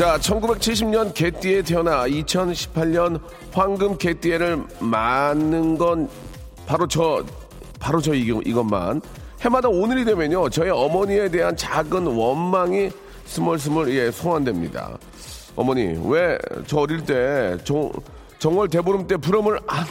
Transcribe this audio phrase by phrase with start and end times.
[0.00, 3.20] 자, 1970년 개띠에 태어나 2018년
[3.52, 6.08] 황금 개띠에를 맞는 건
[6.64, 7.22] 바로 저,
[7.78, 9.02] 바로 저 이것만.
[9.42, 12.88] 해마다 오늘이 되면요, 저희 어머니에 대한 작은 원망이
[13.26, 14.96] 스멀스멀, 예, 소환됩니다.
[15.54, 17.92] 어머니, 왜 저 어릴 때 정,
[18.38, 19.84] 정월 대보름 때 부럼을 안,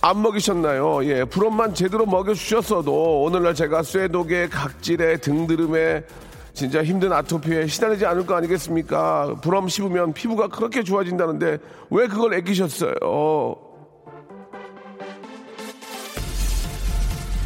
[0.00, 1.04] 안 먹이셨나요?
[1.04, 6.04] 예, 부럼만 제대로 먹여주셨어도 오늘날 제가 쇠독에 각질에 등드름에
[6.56, 9.36] 진짜 힘든 아토피에 시달리지 않을 거 아니겠습니까?
[9.42, 11.58] 부럼 씹으면 피부가 그렇게 좋아진다는데
[11.90, 12.94] 왜 그걸 애기셨어요?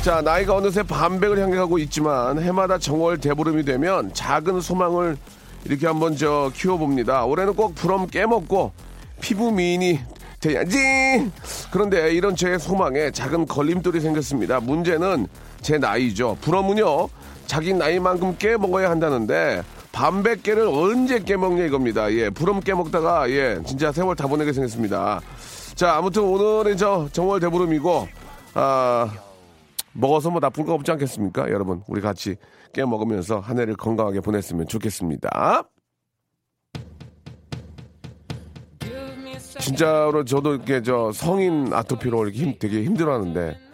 [0.03, 5.17] 자, 나이가 어느새 반백을 향해 가고 있지만 해마다 정월 대보름이 되면 작은 소망을
[5.65, 7.25] 이렇게 한번 저 키워봅니다.
[7.25, 8.71] 올해는 꼭 부럼 깨먹고
[9.21, 9.99] 피부 미인이
[10.39, 10.79] 돼야지.
[11.73, 14.61] 그런데 이런 제 소망에 작은 걸림돌이 생겼습니다.
[14.61, 15.27] 문제는
[15.63, 16.39] 제 나이죠.
[16.41, 17.09] 부럼은요.
[17.51, 22.13] 자기 나이만큼 깨먹어야 한다는데 반백 깨를 언제 깨먹냐 이겁니다.
[22.13, 25.21] 예, 부럼 깨먹다가 예, 진짜 세월 다 보내게 생겼습니다.
[25.75, 28.07] 자, 아무튼 오늘은 저 정월 대보름이고
[28.55, 29.13] 아
[29.95, 31.51] 먹어서 뭐 나쁜 거 없지 않겠습니까?
[31.51, 32.37] 여러분, 우리 같이
[32.73, 35.65] 깨 먹으면서 한 해를 건강하게 보냈으면 좋겠습니다.
[39.59, 43.70] 진짜로 저도 이렇게 저 성인 아토피로 이렇게 힘, 되게 힘들어하는데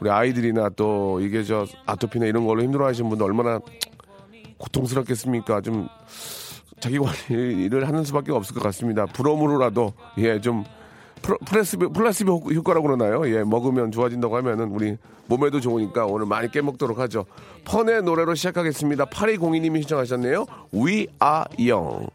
[0.00, 3.60] 우리 아이들이나 또 이게 저 아토피나 이런 걸로 힘들어하시는 분들 얼마나
[4.58, 5.60] 고통스럽겠습니까?
[5.60, 5.88] 좀
[6.80, 9.06] 자기 관리를 하는 수밖에 없을 것 같습니다.
[9.06, 10.64] 부럼으로라도 예 좀
[11.46, 13.28] placebo, placebo 효과라고 그러나요?
[13.28, 14.96] 예, 먹으면 좋아진다고 하면은 우리
[15.26, 17.26] 몸에도 좋으니까 오늘 많이 깨먹도록 하죠.
[17.64, 19.04] Fun의 노래로 시작하겠습니다.
[19.06, 20.46] 8202님이 신청하셨네요.
[20.74, 22.08] We are young.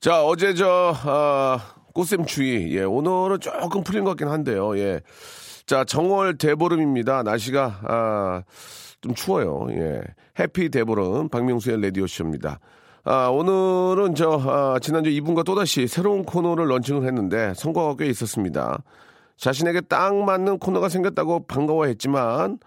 [0.00, 1.60] 자, 어제 저, 아,
[1.92, 2.76] 꽃샘추위.
[2.76, 4.76] 예, 오늘은 조금 풀린 것 같긴 한데요.
[4.78, 5.00] 예.
[5.66, 7.22] 자, 정월 대보름입니다.
[7.22, 8.42] 날씨가, 아,
[9.00, 9.66] 좀 추워요.
[9.70, 10.02] 예.
[10.38, 12.58] 해피 대보름, 박명수의 레디오쇼입니다.
[13.04, 18.82] 아, 오늘은 저, 아, 지난주 이분과 또다시 새로운 코너를 런칭을 했는데 성과가 꽤 있었습니다.
[19.36, 22.58] 자신에게 딱 맞는 코너가 생겼다고 반가워했지만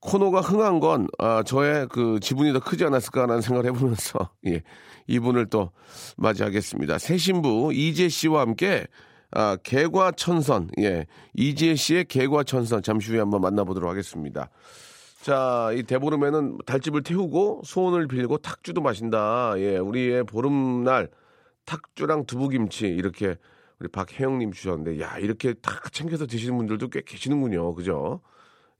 [0.00, 4.62] 코너가 흥한 건 아, 저의 그 지분이 더 크지 않았을까라는 생각을 해보면서 예,
[5.06, 5.70] 이분을 또
[6.16, 6.98] 맞이하겠습니다.
[6.98, 8.86] 새 신부 이재 씨와 함께
[9.32, 14.50] 아, 개과천선 예, 이재 씨의 개과천선 잠시 후에 한번 만나보도록 하겠습니다.
[15.22, 19.54] 자, 이 대보름에는 달집을 태우고 소원을 빌고 탁주도 마신다.
[19.56, 21.08] 예, 우리의 보름날
[21.64, 23.36] 탁주랑 두부김치 이렇게
[23.78, 27.74] 우리 박혜영님 주셨는데, 야, 이렇게 탁 챙겨서 드시는 분들도 꽤 계시는군요.
[27.74, 28.20] 그죠?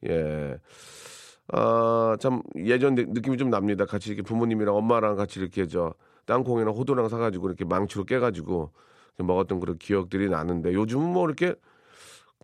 [0.05, 0.59] 예.
[1.53, 3.84] 아, 참, 예전 느낌이 좀 납니다.
[3.87, 5.95] 같이 이렇게 부모님이랑 엄마랑 같이 이렇게 저
[6.27, 8.73] 땅콩이랑 호두랑 사가지고 이렇게 망치로 깨가지고
[9.19, 11.55] 먹었던 그런 기억들이 나는데 요즘은 뭐 이렇게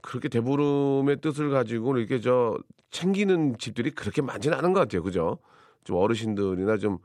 [0.02, 2.58] 그렇게 대보름의 뜻을 가지고 이렇게 저
[2.90, 5.02] 챙기는 집들이 그렇게 많지는 않은 것 같아요.
[5.02, 5.38] 그죠?
[5.84, 6.98] 좀 어르신들이나 좀,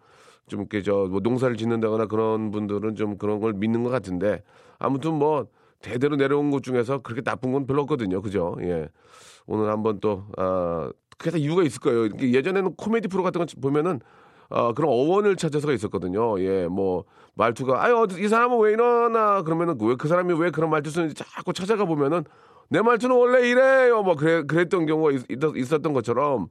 [0.48, 4.44] 좀 이렇게 저 뭐 농사를 짓는다거나 그런 분들은 좀 그런 걸 믿는 것 같은데
[4.80, 5.48] 아무튼 뭐
[5.82, 8.22] 대대로 내려온 것 중에서 그렇게 나쁜 건 별로 없거든요.
[8.22, 8.56] 그죠?
[8.62, 8.90] 예.
[9.46, 12.10] 오늘 한번 또, 아, 그게 다 이유가 있을 거예요.
[12.20, 14.00] 예전에는 코미디 프로 같은 거 보면은
[14.50, 16.40] 어, 그런 어원을 찾아서가 있었거든요.
[16.42, 17.04] 예, 뭐,
[17.36, 21.52] 말투가, 아유, 이 사람은 왜 이러나, 그러면은, 왜 그 사람이 왜 그런 말투 쓰는지 자꾸
[21.52, 22.24] 찾아가 보면은,
[22.70, 24.04] 내 말투는 원래 이래요.
[24.04, 25.22] 뭐 그래 그랬던 경우가 있,
[25.56, 26.48] 있었던 것처럼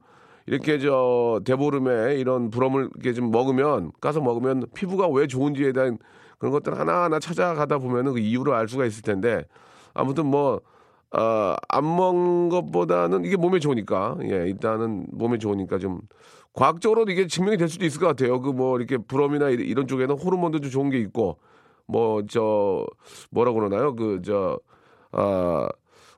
[0.47, 5.99] 이렇게 저 대보름에 이런 부럼을 이렇게 좀 먹으면 까서 먹으면 피부가 왜 좋은지에 대한
[6.37, 9.45] 그런 것들 하나하나 찾아가다 보면은 그 이유를 알 수가 있을 텐데
[9.93, 10.61] 아무튼 뭐
[11.11, 16.01] 어, 안 먹는 것보다는 이게 몸에 좋으니까 예 일단은 몸에 좋으니까 좀
[16.53, 18.41] 과학적으로도 이게 증명이 될 수도 있을 것 같아요.
[18.41, 21.37] 그 뭐 이렇게 부럼이나 이런 쪽에는 호르몬도 좀 좋은 게 있고
[21.87, 22.85] 뭐 저
[23.31, 23.95] 뭐라고 그러나요?
[23.95, 24.59] 그저
[25.11, 25.69] 아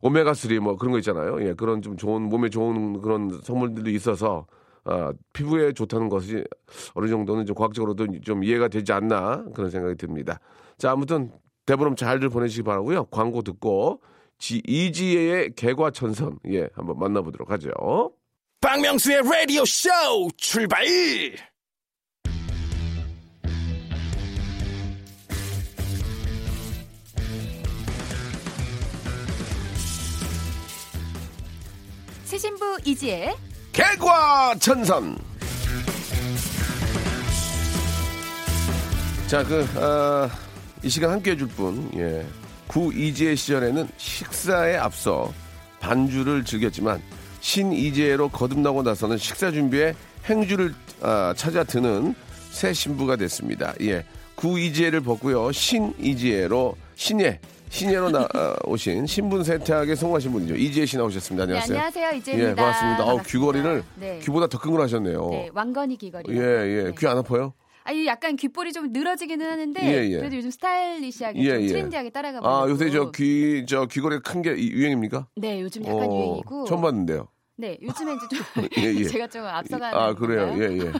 [0.02, 1.42] 오메가 3뭐 그런 거 있잖아요.
[1.46, 4.48] 예, 그런 좀 좋은 몸에 좋은 그런 성분들이 있어서
[4.86, 6.44] 아, 피부에 좋다는 것이
[6.94, 10.40] 어느 정도는 좀 과학적으로도 좀 이해가 되지 않나 그런 생각이 듭니다.
[10.78, 11.32] 자, 아무튼
[11.66, 13.06] 대보름 잘들 보내시기 바라고요.
[13.06, 14.02] 광고 듣고
[14.38, 18.14] 지, 이지혜의 개과천선 예, 한번 만나보도록 하죠.
[18.62, 19.90] 박명수의 라디오 쇼
[20.38, 20.86] 출발!
[32.24, 33.34] 새신부 이지혜
[33.80, 35.18] 개과천선.
[39.28, 40.30] 자, 그, 어,
[40.84, 42.26] 이 시간 함께 해줄 분, 예.
[42.68, 45.32] 구이지의 시절에는 식사에 앞서
[45.80, 47.02] 반주를 즐겼지만
[47.40, 49.96] 신이재로 거듭나고 나서는 식사 준비에
[50.26, 52.16] 행주를 아, 찾아 드는
[52.52, 53.74] 새 신부가 됐습니다.
[53.80, 54.04] 예.
[54.36, 55.54] 구이지혜를 벗고요.
[55.54, 57.40] 신이지혜로 신예
[57.70, 60.56] 신예로 나, 아, 오신 신분 세탁에 성공하신 분이죠.
[60.56, 61.46] 이지혜 씨 나오셨습니다.
[61.46, 61.78] 네, 안녕하세요.
[61.78, 62.10] 안녕하세요.
[62.20, 62.50] 이재입니다.
[62.52, 62.98] 예, 반갑습니다.
[63.06, 63.24] 반갑습니다.
[63.30, 64.20] 귀걸이를 네.
[64.24, 65.30] 귀보다 더 큰 걸 하셨네요.
[65.30, 66.36] 네, 왕건이 귀걸이.
[66.38, 66.42] 예,
[66.88, 66.92] 예.
[66.98, 67.54] 귀안 아파요?
[67.84, 70.18] 아니 약간 귓볼이 좀 늘어지기는 하는데 예, 예.
[70.18, 71.68] 그래도 요즘 스타일리시하게 예, 좀 예.
[71.68, 72.48] 트렌디하게 따라가고.
[72.48, 75.28] 아, 요새 저 귀, 저 귀걸이 큰 게 유행입니까?
[75.38, 76.66] 네, 요즘 약간 어, 유행이고.
[76.66, 77.28] 처음 봤는데요.
[77.60, 79.04] 네, 요즘에 이제 좀 예, 예.
[79.04, 79.98] 제가 좀 앞서가는.
[79.98, 80.48] 아, 그래요.
[80.48, 80.72] 건가요?
[80.72, 80.92] 예, 예.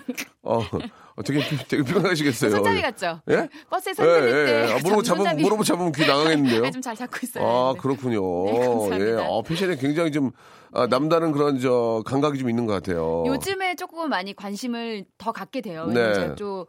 [0.44, 2.52] 어, 어, 되게, 피- 되게 피곤하시겠어요.
[2.52, 3.22] 손잡이 같죠?
[3.30, 3.48] 예?
[3.70, 4.52] 버스에서 예, 흔들 때.
[4.68, 4.74] 예.
[4.74, 6.70] 아, 무릎 잡으면, 무릎 잡으면 귀 나가겠는데요?
[6.72, 7.48] 좀잘 잡고 있어요.
[7.48, 7.80] 아, 네.
[7.80, 8.46] 그렇군요.
[8.52, 9.22] 네, 감사합니다.
[9.24, 9.26] 예.
[9.26, 10.32] 아, 패션에 굉장히 좀,
[10.74, 13.24] 아, 남다른 그런 저, 감각이 좀 있는 것 같아요.
[13.26, 15.86] 요즘에 조금 많이 관심을 더 갖게 돼요.
[15.88, 16.14] 네.
[16.14, 16.66] 제가 좀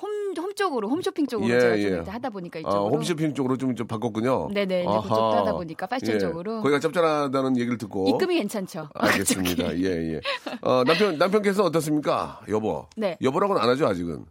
[0.00, 1.82] 홈, 홈 쪽으로, 홈쇼핑 쪽으로 예, 제가 예.
[1.90, 2.88] 좀 이제 하다 보니까 아, 이쪽으로.
[2.96, 4.48] 홈쇼핑 쪽으로 좀, 좀 바꿨군요.
[4.52, 6.60] 네네, 이제 그쪽도 하다 보니까 패션 쪽으로.
[6.62, 8.08] 거기가 짭짤하다는 얘기를 듣고.
[8.08, 8.88] 입금이 괜찮죠.
[8.94, 9.68] 알겠습니다.
[9.68, 9.86] 저기.
[9.86, 10.20] 예, 예.
[10.62, 12.40] 어, 남편, 남편께서 어떻습니까?
[12.48, 12.86] 여보.
[12.96, 13.16] 네.
[13.22, 14.24] 여보라고는 안 하죠, 아직은.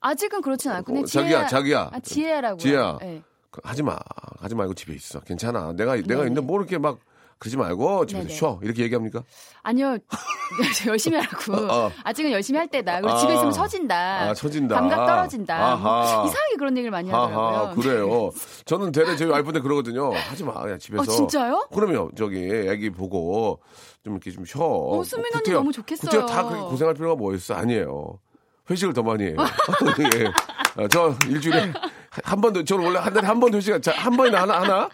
[0.00, 0.98] 아직은 그렇진 않고.
[0.98, 1.90] 어, 자기야, 자기야.
[1.92, 2.58] 아, 지혜라고요.
[2.58, 2.98] 지혜야.
[3.02, 3.22] 네.
[3.50, 3.98] 그, 하지 마.
[4.38, 5.20] 하지 말고 집에 있어.
[5.20, 5.72] 괜찮아.
[5.74, 6.20] 내가, 내가 네네.
[6.28, 6.98] 있는데 뭐 이렇게 막,
[7.40, 8.36] 그러지 말고 집에서 네네.
[8.38, 8.60] 쉬어.
[8.62, 9.24] 이렇게 얘기합니까?
[9.62, 9.96] 아니요.
[10.86, 11.54] 열심히 하라고.
[11.72, 11.90] 어.
[12.04, 13.00] 아직은 열심히 할 때다.
[13.00, 13.16] 그리고 아.
[13.16, 13.96] 집에 있으면 처진다.
[14.28, 14.74] 아, 처진다.
[14.74, 15.56] 감각 떨어진다.
[15.56, 16.16] 아하.
[16.18, 17.38] 뭐 이상하게 그런 얘기를 많이 하더라고요.
[17.48, 18.30] 하하, 그래요.
[18.66, 20.12] 저는 대래 저희 와이프한테 그러거든요.
[20.12, 20.52] 하지 마.
[20.60, 21.00] 그냥 집에서.
[21.02, 21.66] 어, 진짜요?
[21.74, 22.36] 그러면 저기
[22.68, 23.60] 애기 보고
[24.04, 24.60] 좀 이렇게 좀 쉬어.
[24.62, 26.10] 어, 수민 언니 너무 좋겠어요.
[26.10, 27.54] 그때 다 그렇게 고생할 필요가 뭐 있어?
[27.54, 28.18] 아니에요.
[28.68, 29.36] 회식을 더 많이 해요.
[30.14, 30.82] 예.
[30.82, 31.72] 어, 저 일주일에
[32.22, 34.88] 한 번도 저는 원래 한 달에 한 번 회식 자, 한 번이나 하나 하나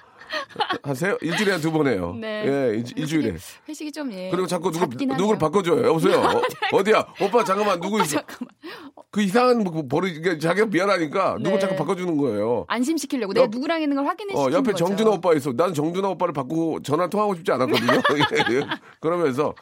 [0.83, 1.17] 하세요?
[1.21, 2.15] 일주일에 한두번 해요.
[2.21, 2.45] 네.
[2.47, 3.37] 예, 일, 일주일에.
[3.69, 4.31] 회식이 좀 예.
[4.31, 5.39] 그리고 자꾸 누구 누구를.
[5.39, 5.87] 바꿔줘요.
[5.87, 6.21] 여보세요.
[6.73, 8.17] 어, 디야 오빠 잠깐만 누구 있어?
[8.17, 8.49] 잠깐만.
[9.11, 11.59] 그 이상한 뭐 버리 이게 자기가 미안하니까 누구 네.
[11.59, 12.65] 자꾸 바꿔주는 거예요.
[12.69, 14.85] 안심시키려고 내가 옆- 누구랑 있는 걸 확인해 어, 옆에 거죠.
[14.87, 15.53] 정준하 오빠 있어.
[15.53, 17.93] 난 정준하 오빠를 바꾸고 전화 통하고 싶지 않았거든요.
[18.53, 18.67] 예, 예.
[19.01, 19.55] 그러면서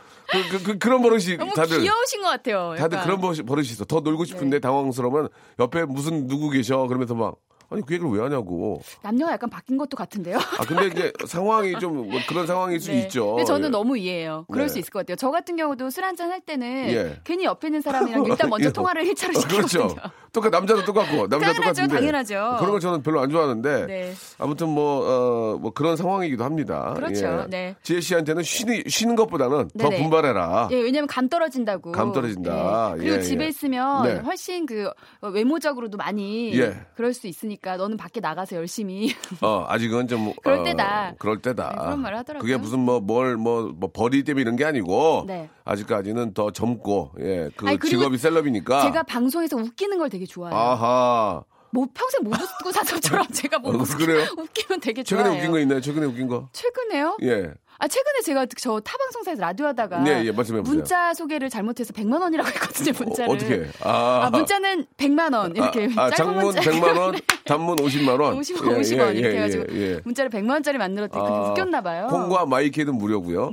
[0.51, 2.75] 그, 그, 런 버릇이 너무 다들 귀여우신 것 같아요.
[2.79, 3.07] 다들 약간.
[3.07, 3.85] 그런 버릇이, 버릇이 있어.
[3.85, 4.61] 더 놀고 싶은데 네.
[4.61, 5.29] 당황스러우면
[5.61, 7.37] 옆에 무슨 누구 계셔 그러면서 막
[7.71, 8.83] 아니 그 얘기를 왜 하냐고.
[9.03, 10.39] 남녀가 약간 바뀐 것도 같은데요.
[10.39, 13.01] 아 근데 이제 상황이 좀뭐 그런 상황일 수 네.
[13.03, 13.35] 있죠.
[13.35, 13.71] 근데 저는 예.
[13.71, 14.47] 너무 이해해요.
[14.51, 14.73] 그럴 네.
[14.73, 15.17] 수 있을 것 같아요.
[15.17, 17.21] 저 같은 경우도 술 한잔 할 때는 예.
[17.25, 18.73] 괜히 옆에 있는 사람이랑 일단 먼저 예.
[18.73, 19.89] 통화를 1차로 어, 시키거든요.
[19.89, 19.97] 그렇죠.
[20.35, 22.57] 똑같 남자도 똑같고 남자 똑같은데 당연하죠.
[22.59, 24.13] 그런 걸 저는 별로 안 좋아하는데 네.
[24.39, 26.93] 아무튼 뭐, 어, 뭐 그런 상황이기도 합니다.
[26.97, 27.45] 그렇죠.
[27.45, 27.47] 예.
[27.49, 27.77] 네.
[27.83, 30.03] 지혜 씨한테는 쉬니, 쉬는 것보다는 더 네네.
[30.03, 30.69] 분발해라.
[30.73, 31.93] 예, 왜냐면 감 떨어진다고.
[31.93, 32.95] 감 떨어진다.
[32.97, 32.99] 예.
[32.99, 33.49] 그리고 예, 집에 예.
[33.49, 34.15] 있으면 네.
[34.17, 34.91] 훨씬 그
[35.23, 36.75] 외모적으로도 많이 예.
[36.97, 39.15] 그럴 수 있으니까 너는 밖에 나가서 열심히.
[39.41, 40.33] 어, 아직은 좀.
[40.43, 41.15] 그럴 어, 때다.
[41.19, 41.69] 그럴 때다.
[41.71, 42.43] 네, 그런 말을 하더라고요.
[42.47, 45.25] 그게 무슨 뭐, 뭘, 뭐, 뭐, 벌이 때문에 이런 게 아니고.
[45.27, 45.49] 네.
[45.65, 47.51] 아직까지는 더 젊고, 예.
[47.57, 48.83] 그 아니, 직업이 셀럽이니까.
[48.83, 50.57] 제가 방송에서 웃기는 걸 되게 좋아해요.
[50.59, 51.43] 아하.
[51.71, 54.25] 뭐 평생 못 웃고 사서처럼 제가 뭐 어, 웃기- 그래요?
[54.39, 55.39] 웃기면 되게 최근에 좋아해요.
[55.41, 55.81] 웃긴 거 있나요?
[55.81, 56.49] 최근에 웃긴 거?
[56.53, 57.17] 최근에요?
[57.23, 57.53] 예.
[57.85, 60.75] 아 최근에 제가 저 타 방송사에서 라디오 하다가 네, 예, 말씀해보세요.
[60.75, 63.31] 문자 소개를 잘못해서 100만 원이라고 했거든요 문자를.
[63.31, 67.15] 어, 떻게 아, 아, 문자는 100만 원 이렇게 아, 아, 짧은 장문 문자 100만 원,
[67.45, 68.39] 단문 50만 원.
[68.39, 70.01] 50, 예, 50원 예, 이렇게 예, 해가지고 예, 예.
[70.03, 72.07] 문자를 100만 원짜리 만들었더니 그게 아, 웃겼나 봐요.
[72.09, 73.53] 콩과 마이키는 무료고요.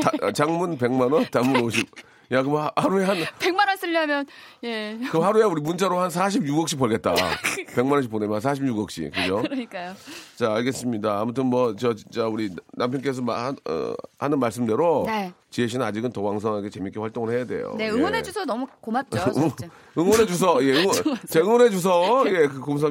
[0.00, 1.84] 다- 장문 100만 원, 단문 50.
[2.32, 4.26] 야, 그럼 하- 하루에 한 100만 원 쓰려면
[4.64, 7.14] 예 그럼 하루에 우리 문자로 한 46억씩 벌겠다.
[7.74, 9.12] 100만 원씩 보내면 46억씩.
[9.12, 9.42] 그죠?
[9.42, 9.94] 그러니까요.
[10.36, 11.20] 자, 알겠습니다.
[11.20, 15.32] 아무튼 뭐 저 진짜 우리 남편께서 마- 한- 어, 하는 말씀대로 네.
[15.50, 17.74] 지혜 씨는 아직은 더 왕성하게 재밌게 활동을 해야 돼요.
[17.76, 17.90] 네 예.
[17.90, 19.18] 응원해 주셔서 너무 고맙죠.
[19.98, 20.94] 응원해 주서 예, 응원,
[21.28, 22.90] 자, 응원해 주서 예, 그 감사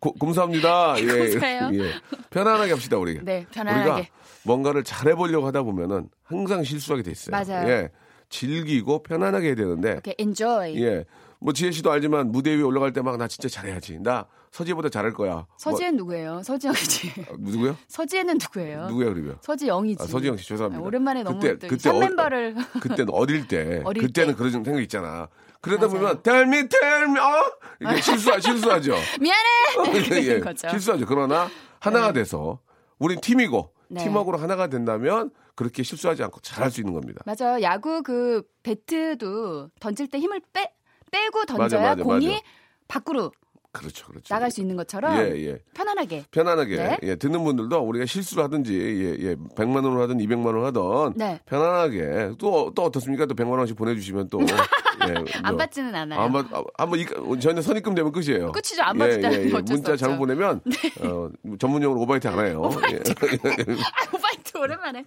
[0.00, 0.94] 고- 감사합니다.
[0.98, 1.70] 예, 감사해요.
[1.74, 1.92] 예.
[2.30, 3.18] 편안하게 합시다 우리.
[3.22, 3.90] 네, 편안하게.
[3.90, 4.08] 우리가
[4.44, 7.30] 뭔가를 잘 해 보려고 하다 보면은 항상 실수하게 돼 있어요.
[7.36, 7.68] 맞아요.
[7.68, 7.90] 예.
[8.32, 10.74] 즐기고 편안하게 해야 되는데 이렇게 enjoy.
[10.82, 11.04] 예.
[11.38, 13.98] 뭐 지혜 씨도 알지만 무대 위에 올라갈 때 막 나 진짜 잘해야지.
[14.00, 15.46] 나 서지혜보다 잘할 거야.
[15.58, 16.42] 서지은 누구예요?
[16.42, 17.12] 서지영이지.
[17.28, 17.76] 뭐, 누구요?
[17.88, 18.86] 서지혜는 누구예요?
[18.88, 19.36] 누구예요, 그러면?
[19.40, 20.02] 서지영이지.
[20.02, 20.82] 아, 서지영 씨 죄송합니다.
[20.82, 24.38] 아, 오랜만에 너무 그때 또 그때 현 어- 멤버를 그때는 어릴 때 어릴 그때는 때.
[24.38, 25.28] 그런 생각 있잖아.
[25.60, 25.98] 그러다 맞아요.
[26.00, 27.92] 보면 tell me tell me 어?
[27.92, 28.94] 이게 실수 실수하죠.
[29.20, 29.96] 미안해.
[29.98, 30.68] 이렇게 예, 되는 거죠.
[30.70, 31.06] 실수하죠.
[31.06, 31.48] 그러나
[31.80, 32.58] 하나가 돼서
[32.98, 34.02] 우린 팀이고 네.
[34.04, 37.22] 팀워크로 하나가 된다면 그렇게 실수하지 않고 잘할 수 있는 겁니다.
[37.26, 37.60] 맞아요.
[37.62, 40.72] 야구 그 배트도 던질 때 힘을 빼
[41.10, 42.40] 빼고 던져야 맞아, 공이 맞아.
[42.88, 43.32] 밖으로
[43.70, 44.34] 그렇죠, 그렇죠.
[44.34, 45.58] 나갈 수 있는 것처럼 예, 예.
[45.72, 46.26] 편안하게.
[46.30, 46.98] 편안하게 네.
[47.04, 51.40] 예, 듣는 분들도 우리가 실수를 하든지 예, 예, 100만 원을 하든 200만 원을 하든 네.
[51.46, 53.24] 편안하게 또 또 어떻습니까?
[53.26, 54.38] 또 100만 원씩 보내 주시면 또
[55.08, 56.20] 예, 안 뭐, 받지는 않아요.
[56.20, 57.06] 안 받, 아, 한번 이,
[57.40, 58.52] 저희는 선입금 되면 끝이에요.
[58.52, 58.82] 끝이죠.
[58.82, 60.18] 안 받으면 어쩔 수 문자 잘못.
[60.18, 60.60] 보내면
[61.00, 62.70] 어, 전문용어로 오바이트 안 해요.
[62.92, 62.96] 예.
[62.98, 65.04] 아, 오바이트 오랜만에.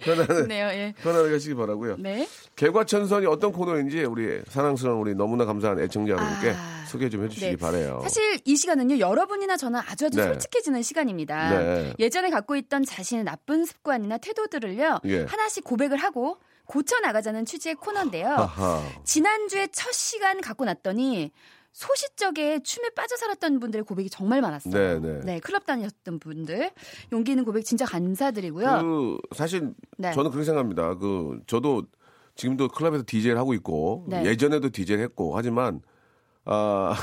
[0.48, 0.68] 네요.
[0.68, 0.94] 예.
[1.02, 1.98] 편안하게 하시기 바라고요.
[2.00, 2.28] 네.
[2.56, 7.56] 개과천선이 어떤 코너인지 우리 사랑스러운 우리 너무나 감사한 애청자 여러분께 아, 소개 좀 해주시기 네.
[7.56, 8.00] 바래요.
[8.04, 10.24] 사실 이 시간은요 여러분이나 저는 아주 아주 네.
[10.28, 11.50] 솔직해지는 시간입니다.
[11.60, 11.94] 네.
[12.00, 15.24] 예전에 갖고 있던 자신의 나쁜 습관이나 태도들을요 예.
[15.26, 18.28] 하나씩 고백을 하고 고쳐 나가자는 취지의 코너인데요.
[18.28, 18.82] 아하.
[19.04, 21.32] 지난주에 첫 시간 갖고 났더니
[21.72, 25.00] 소시적에 춤에 빠져 살았던 분들의 고백이 정말 많았어요.
[25.02, 25.40] 네, 네.
[25.42, 26.72] 클럽 다녔던 분들
[27.12, 28.82] 용기 있는 고백 진짜 감사드리고요.
[28.82, 30.14] 그 사실 네.
[30.14, 30.96] 저는 그렇게 생각합니다.
[30.96, 31.84] 그 저도
[32.36, 34.26] 지금도 클럽에서 DJ를 하고 있고 네.
[34.26, 35.82] 예전에도 DJ를 했고 하지만
[36.46, 36.96] 아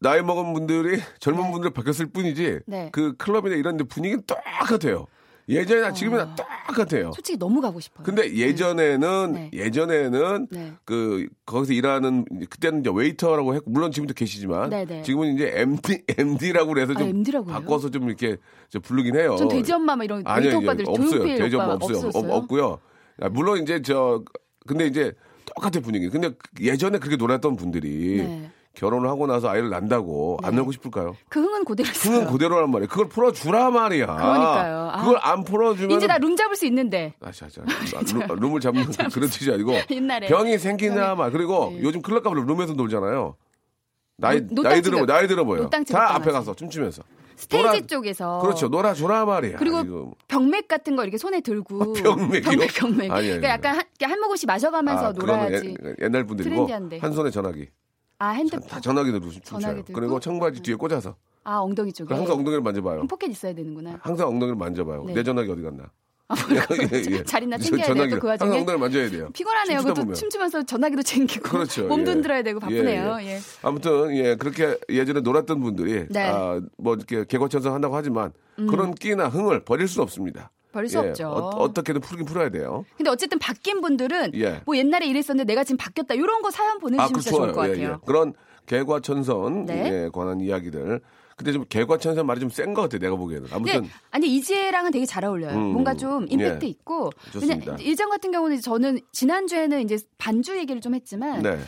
[0.00, 1.52] 나이 먹은 분들이 젊은 네.
[1.52, 2.90] 분들 바뀌었을 뿐이지 네.
[2.92, 5.06] 그 클럽이나 이런 데 분위기는 똑같아요.
[5.48, 6.34] 예전이나 지금이나
[6.68, 7.12] 똑같아요.
[7.14, 8.04] 솔직히 너무 가고 싶어요.
[8.04, 9.50] 근데 예전에는 네.
[9.52, 10.72] 예전에는 네.
[10.84, 15.02] 그 거기서 일하는 그때는 이제 웨이터라고 했고 물론 지금도 계시지만 네, 네.
[15.02, 17.58] 지금은 이제 MD MD라고 그래서 아, 좀 MD 라고 해요?
[17.58, 18.36] 바꿔서 좀 이렇게
[18.70, 19.36] 좀 부르긴 해요.
[19.36, 21.24] 전 돼지 엄마 막 이런 아니요, 웨이터 오빠들 없어요.
[21.24, 21.96] 돼지 엄마 없어요.
[21.98, 22.32] 없었어요?
[22.32, 22.78] 없, 없고요.
[23.20, 24.22] 아, 물론 이제 저
[24.66, 25.12] 근데 이제
[25.44, 26.08] 똑같은 분위기.
[26.08, 28.50] 근데 예전에 그렇게 놀았던 분들이 네.
[28.74, 31.16] 결혼을 하고 나서 아이를 낳는다고 안 낳고 싶을까요?
[31.28, 32.18] 그 흥은 그대로 있어요.
[32.20, 32.88] 그건 그대로란 말이에요.
[32.88, 34.06] 그걸 풀어주라 말이야.
[34.06, 34.90] 그러니까요.
[34.92, 35.00] 아.
[35.00, 37.62] 그걸 안 풀어주면 이제 나 룸 잡을 수 있는데 아, 자, 자,
[38.12, 40.26] 룸, 룸을 잡는 그런 뜻이 아니고 옛날에.
[40.26, 41.82] 병이 생기나 말 그리고 네.
[41.82, 43.36] 요즘 클럽 가면 룸에서 놀잖아요.
[44.16, 45.68] 나이 노- 나이 들어 나이 들어 보여.
[45.68, 46.54] 다 앞에 가서.
[46.54, 47.02] 춤추면서.
[47.36, 48.68] 스테이지 놀아- 쪽에서 그렇죠.
[48.68, 49.56] 놀아주라 말이야.
[49.58, 50.10] 그리고 이거.
[50.28, 52.42] 병맥 같은 거 이렇게 손에 들고 병맥이요?
[52.50, 53.08] 병맥 병맥.
[53.10, 55.76] 그러니까 약간 한, 한 모금씩 마셔가면서 아, 놀아야지.
[55.84, 56.98] 옛- 옛날 분들이고 trendy한데.
[56.98, 57.68] 한 손에 전화기.
[58.18, 58.66] 아 핸드폰.
[58.68, 59.82] 다 전화기 들고 춤춰요.
[59.92, 61.16] 그리고 청바지 뒤에 꽂아서.
[61.42, 62.14] 아 엉덩이 쪽에.
[62.14, 63.06] 항상 엉덩이를 만져봐요.
[63.06, 63.98] 포켓 있어야 되는구나.
[64.02, 65.04] 항상 엉덩이를 만져봐요.
[65.04, 65.14] 네.
[65.14, 65.90] 내 전화기 어디 갔나?
[67.10, 68.48] 예, 자리나 저 챙겨야 돼요, 또그 와중에?
[68.48, 69.28] 항상 엉덩이를 만져야 돼요.
[69.34, 69.78] 피곤하네요.
[69.80, 70.14] 그것도 보면.
[70.14, 71.86] 춤추면서 전화기도 챙기고 그렇죠.
[71.86, 72.14] 몸도 예.
[72.14, 73.18] 흔들어야 되고 바쁘네요.
[73.20, 73.30] 예, 예.
[73.34, 73.40] 예.
[73.62, 76.28] 아무튼 예 그렇게 예전에 놀았던 분들이 네.
[76.30, 80.50] 아, 뭐 이렇게 개과천선 한다고 하지만 그런 끼나 흥을 버릴 수 없습니다.
[80.74, 80.88] 버릴 음.
[80.88, 81.28] 수 예, 없죠.
[81.28, 82.84] 어, 떻게든 풀긴 풀어야 돼요.
[82.96, 84.60] 근데 어쨌든 바뀐 분들은 예.
[84.66, 87.54] 뭐 옛날에 이랬었는데 내가 지금 바뀌었다 이런 거 사연 아, 보내주시면 그 진짜 좋을 것
[87.54, 87.70] 좋아요.
[87.70, 87.98] 예, 같아요.
[88.02, 88.06] 예.
[88.06, 88.34] 그런
[88.66, 89.88] 개과천선 네.
[90.04, 91.00] 에 관한 이야기들.
[91.36, 92.98] 근데 좀 개과천선 말이 좀 센 것 같아.
[92.98, 93.48] 내가 보기에는.
[93.52, 95.54] 아무튼 근데 아니 이지혜랑은 되게 잘 어울려요.
[95.56, 96.68] 음, 뭔가 좀 임팩트 예.
[96.68, 97.10] 있고.
[97.32, 97.76] 좋습니다.
[97.80, 101.58] 예전 같은 경우는 저는 지난 주에는 이제 반주 얘기를 좀 했지만 네.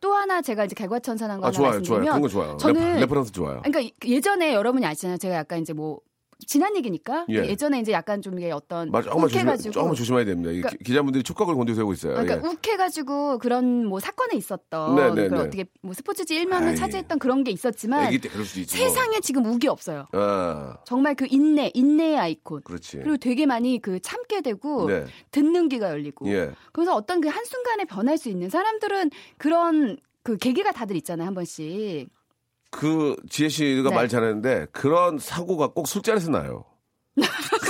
[0.00, 2.00] 또 하나 제가 이제 개과천선한 거 아 하나 좋아요, 좋아요.
[2.00, 2.56] 말씀드리면 그런 거 좋아요.
[2.58, 3.62] 저는 re, reference 좋아요.
[3.64, 5.16] 그러니까 예전에 여러분이 아시잖아요.
[5.18, 6.00] 제가 약간 이제 뭐
[6.46, 7.36] 지난 얘기니까 예.
[7.46, 7.56] 예.
[7.56, 10.50] 전에 이제 약간 좀 이게 어떤 맞아, 조금만 조심, 욱해가지고 조금만 조심해야 됩니다.
[10.50, 12.14] 이 그러니까- 기- 기자분들이 촉각을 곤두세우고 있어요.
[12.14, 12.46] 그러니까 예.
[12.52, 15.46] 욱해가지고 그런 뭐 사건에 있었던 네, 네, 그런 네.
[15.48, 16.76] 어떻게 뭐 스포츠지 일면을 아이.
[16.76, 18.10] 차지했던 그런 게 있었지만.
[18.10, 18.44] 뭐.
[18.66, 20.06] 세상에 지금 욱이 없어요.
[20.12, 22.60] 아, 정말 그 인내, 인내의 아이콘.
[22.62, 22.98] 그렇지.
[22.98, 25.06] 그리고 되게 많이 그 참게 되고 네.
[25.30, 26.28] 듣는 귀가 열리고.
[26.28, 26.52] 예.
[26.72, 31.34] 그래서 어떤 그 한 순간에 변할 수 있는 사람들은 그런 그 계기가 다들 있잖아요, 한
[31.34, 32.08] 번씩.
[32.70, 33.94] 그 지혜 씨가 네.
[33.94, 36.64] 말 잘했는데 그런 사고가 꼭 술자리에서 나요.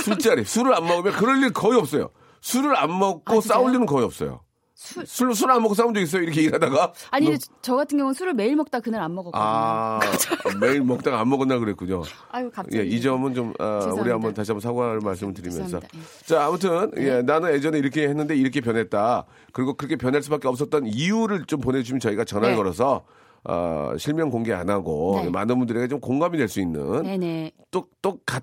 [0.03, 2.09] 술자리 술을 안 먹으면 그럴 일 거의 없어요.
[2.41, 3.41] 술을 안 먹고 아?
[3.41, 4.41] 싸울 일은 거의 없어요.
[4.75, 6.21] 술- 술술 안 먹고 싸운 적 있어요?
[6.21, 9.43] 이렇게 일하다가 아니, 너- 저 같은 경우는 술을 매일 먹다 그날 안 먹었거든요.
[9.43, 9.99] 아
[10.61, 12.03] 매일 먹다가 안 먹었나 그랬군요.
[12.29, 12.77] 아유, 갑자기.
[12.77, 14.11] 예, 이 점은 좀 아, 우리.
[14.11, 15.77] 한번 다시 한번 사과를 말씀을 드리면서.
[15.77, 15.99] 예.
[16.27, 19.25] 자 아무튼 예, 나는 예전에 이렇게 했는데 이렇게 변했다.
[19.51, 22.55] 그리고 그렇게 변할 수밖에 없었던 이유를 좀 보내주시면 저희가 전화를 네.
[22.57, 23.03] 걸어서
[23.47, 25.29] 어, 실명 공개 안 하고 네.
[25.29, 27.51] 많은 분들에게 좀 공감이 될 수 있는 네네.
[27.71, 28.41] 또또다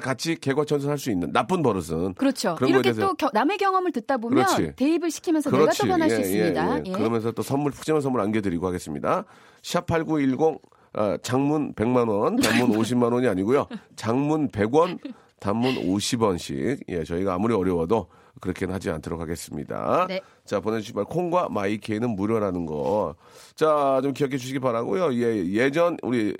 [0.00, 2.56] 같이 개과천선할 수 있는 나쁜 버릇은 그렇죠.
[2.66, 4.72] 이렇게 또 겨- 남의 경험을 듣다 보면 그렇지.
[4.76, 6.86] 대입을 시키면서 내가 더 변할 수 있습니다.
[6.86, 6.92] 예.
[6.92, 9.24] 그러면서 또 선물 푸짐한 선물 안겨드리고 하겠습니다.
[9.62, 10.58] 샵 #8910
[10.94, 13.66] 어, 장문 100만 원, 단문 50만 원이 아니고요.
[13.96, 14.98] 장문 100원,
[15.40, 16.80] 단문 50원씩.
[16.88, 18.06] 예, 저희가 아무리 어려워도
[18.40, 20.06] 그렇게는 하지 않도록 하겠습니다.
[20.08, 20.20] 네.
[20.44, 21.04] 자, 바랍니다.
[21.04, 23.14] 콩과 마이케이는 무료라는 거.
[23.54, 25.14] 자, 좀 기억해 주시기 바라고요.
[25.14, 26.34] 예, 예전 우리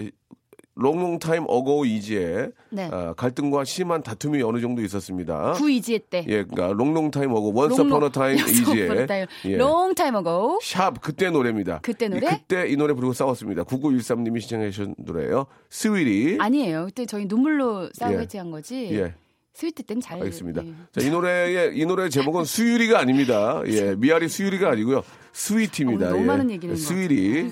[0.77, 2.89] long long time ago 이지혜 네.
[2.93, 5.53] 어, 갈등과 심한 다툼이 어느 정도 있었습니다.
[5.53, 6.25] 구 이지혜 때.
[6.29, 9.07] 예, 그러니까 long long time ago once a time 이지혜
[9.47, 9.57] 예.
[9.57, 10.59] long time ago.
[10.63, 11.81] 샵 그때 노래입니다.
[11.83, 12.27] 그때 노래?
[12.27, 13.65] 이, 그때 이 노래 부르고 싸웠습니다.
[13.65, 15.47] 9913님이 신청해 주신 노래예요.
[15.71, 16.37] Sweety.
[16.39, 16.85] 아니에요.
[16.87, 18.29] 그때 저희 눈물로 싸우고 예.
[18.35, 18.91] 화해한 거지.
[18.93, 19.15] 예.
[19.57, 20.19] 스위트 때는 잘.
[20.19, 20.63] 알겠습니다.
[20.67, 20.75] 예.
[20.93, 23.63] 자, 이 노래의 이 노래의 제목은 수유리가 아닙니다.
[23.67, 25.03] 예, 미아리 수유리가 아니고요.
[25.33, 26.09] 스위티입니다.
[26.09, 26.27] 어, 너무 예.
[26.27, 27.51] 많은 얘기를 것 스위리.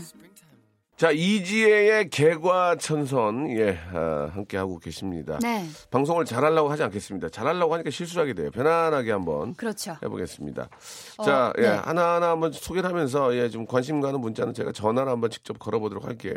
[0.96, 5.40] 자, 이지혜의 개과천선 예, 아, 함께 하고 계십니다.
[5.42, 5.66] 네.
[5.90, 7.30] 방송을 잘하려고 하지 않겠습니다.
[7.30, 8.50] 잘하려고 하니까 실수를 하게 돼요.
[8.52, 9.96] 편안하게 한번 그렇죠.
[10.04, 10.68] 해보겠습니다.
[11.18, 11.68] 어, 자, 예, 네.
[11.68, 16.36] 하나하나 한번 소개를 하면서 예, 좀 관심 가는 문자는 제가 전화로 한번 직접 걸어보도록 할게요.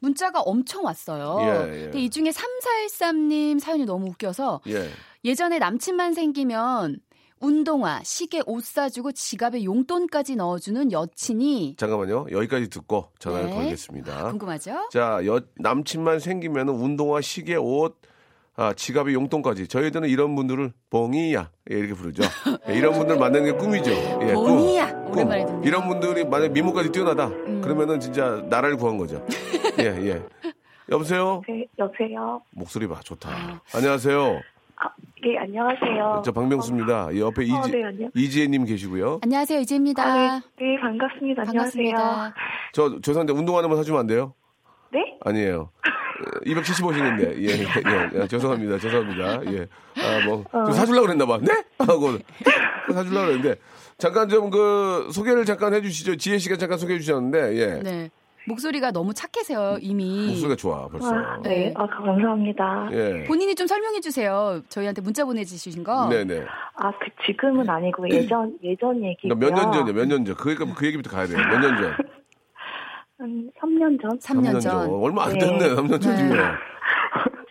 [0.00, 1.38] 문자가 엄청 왔어요.
[1.40, 1.82] 예, 예.
[1.84, 4.90] 근데 이 중에 3413님 사연이 너무 웃겨서 예.
[5.24, 6.98] 예전에 남친만 생기면
[7.40, 12.26] 운동화, 시계, 옷 사주고 지갑에 용돈까지 넣어주는 여친이 잠깐만요.
[12.30, 13.54] 여기까지 듣고 전화를 네.
[13.54, 14.30] 걸겠습니다.
[14.30, 14.88] 궁금하죠?
[14.90, 17.98] 자, 여, 남친만 생기면 운동화, 시계, 옷,
[18.56, 19.66] 아, 지갑에 용돈까지.
[19.66, 21.50] 저희들은 이런 분들을 봉이야.
[21.72, 22.22] 예, 이렇게 부르죠.
[22.68, 23.90] 예, 이런 분들 만나는 게 꿈이죠.
[23.90, 24.44] 예, 꿈.
[24.46, 24.94] 봉이야.
[25.02, 25.12] 꿈.
[25.12, 25.58] 오랜만에 듣네요.
[25.60, 25.64] 음.
[25.64, 27.28] 이런 분들이 만약 미모까지 뛰어나다.
[27.30, 29.26] 그러면은 진짜 나라를 구한 거죠.
[29.80, 30.22] 예, 예.
[30.88, 31.42] 여보세요?
[31.48, 32.42] 네, 여보세요.
[32.52, 33.28] 목소리 봐, 좋다.
[33.28, 33.60] 아.
[33.74, 34.40] 안녕하세요.
[34.84, 34.90] 아,
[35.26, 36.22] 예, 안녕하세요.
[36.24, 37.10] 저 박명수입니다.
[37.12, 38.10] 이 옆에 이지, 어, 네, 안녕.
[38.14, 39.20] 이지혜님 계시고요.
[39.22, 40.04] 안녕하세요, 이지입니다.
[40.04, 41.42] 아, 네, 네, 반갑습니다.
[41.46, 41.92] 안녕하세요.
[41.94, 42.34] 반갑습니다.
[42.74, 44.34] 저, 죄송한데 운동 하나만 사주면 안 돼요?
[44.92, 45.16] 네?
[45.24, 45.70] 아니에요.
[46.46, 49.66] 275시는데, 예, 예, 예, 죄송합니다, 죄송합니다, 예.
[49.96, 51.38] 아, 뭐, 좀 사주려고 그랬나 봐.
[51.40, 51.52] 네?
[51.78, 52.18] 하고,
[52.92, 53.56] 사주려고 그랬는데,
[53.96, 56.16] 잠깐 좀 그, 소개를 잠깐 해주시죠.
[56.16, 57.82] 지혜 씨가 잠깐 소개해 주셨는데, 예.
[57.82, 58.10] 네.
[58.46, 60.26] 목소리가 너무 착해서요, 이미.
[60.28, 61.14] 목소리가 좋아, 벌써.
[61.14, 61.48] 아, 네.
[61.68, 61.74] 네.
[61.76, 62.88] 아, 감사합니다.
[62.92, 63.24] 예.
[63.24, 64.60] 본인이 좀 설명해 주세요.
[64.68, 66.08] 저희한테 문자 보내주신 거.
[66.08, 66.44] 네네.
[66.76, 69.34] 아, 그, 지금은 아니고 예전, 예전 얘기고요.
[69.38, 70.34] 그러니까 몇년 전이요, 몇 년 전.
[70.36, 71.38] 그, 얘기- 그 얘기부터 가야 돼요.
[71.38, 71.96] 몇 년 전.
[73.18, 74.18] 한 3년 전?
[74.18, 74.90] 3년 전.
[74.90, 75.38] 얼마 안 네.
[75.38, 76.36] 됐네, 3년 전이면.
[76.36, 76.42] 네.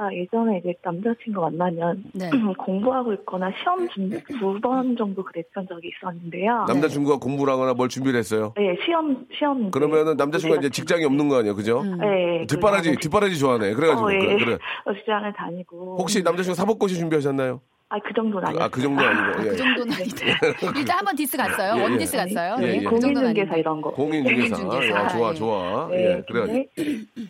[0.00, 2.30] 아, 예전에 이제 남자친구 만나면 네.
[2.56, 6.64] 공부하고 있거나 시험 준비 두 번 정도 그랬던 적이 있었는데요.
[6.68, 8.54] 남자친구가 공부를 하거나 뭘 준비를 했어요.
[8.56, 9.70] 네, 시험, 시험.
[9.72, 11.80] 그러면은 남자친구가 이제 직장이 없는 거 아니에요, 그죠?
[11.80, 11.98] 음.
[11.98, 12.46] 네.
[12.46, 13.74] 뒷바라지, 그래서 뒷바라지 좋아하네.
[13.74, 14.06] 그래가지고.
[14.08, 14.18] 어, 예.
[14.18, 14.58] 그래, 그래.
[14.86, 15.96] 어, 직장을 다니고.
[15.98, 17.60] 혹시 남자친구 사법고시 준비하셨나요?
[17.90, 18.64] 아, 그 정도는 아니에요.
[18.64, 19.44] 아, 그 정도 아니고.
[19.44, 19.48] 예.
[19.50, 20.26] 그 정도는 아니다.
[20.76, 21.74] 일단 한 번 디스 갔어요.
[21.74, 21.82] 예, 예.
[21.82, 22.56] one diss 갔어요.
[22.60, 22.82] 예, 예.
[22.82, 23.56] 그 공인중개사.
[23.56, 23.90] 이런 거.
[23.92, 24.56] 공인중개사.
[24.56, 25.00] 공인중개사.
[25.00, 25.34] 야, 좋아, 예.
[25.34, 25.88] 좋아.
[25.90, 26.22] 네, 예.
[26.30, 26.66] 근데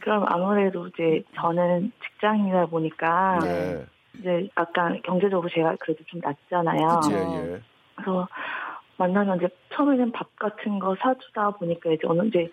[0.00, 3.84] 그럼 아무래도 이제 저는 직장이다 보니까 네.
[4.18, 7.00] 이제 약간 경제적으로 제가 그래도 좀 낫잖아요.
[7.12, 7.16] 예,
[7.52, 7.60] 예.
[7.94, 8.26] 그래서
[8.96, 12.48] 만나면 이제 처음에는 밥 같은 거 사주다 보니까 이제 어느 이제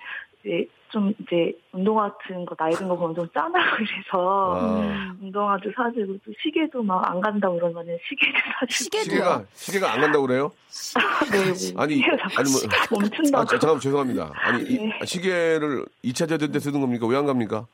[0.46, 6.14] 이제 좀 이제 운동화 같은 거 나이 든거 보면 좀 짠하고 이래서 아, 운동화도 사주고
[6.26, 9.04] 또 시계도 막 안 간다 고 그러면은 시계도 사주고 시계도요?
[9.04, 10.52] 시계가, 시계가 안 간다고 그래요?
[11.78, 14.32] 아니, 아니, 뭐- 멈춘다고 아, 자, 잠깐만, 죄송합니다.
[14.36, 15.00] 아니, 이- 네.
[15.06, 17.08] 시계를 2차 제대 때 쓰는 겁니까?
[17.08, 17.66] 왜 안 갑니까?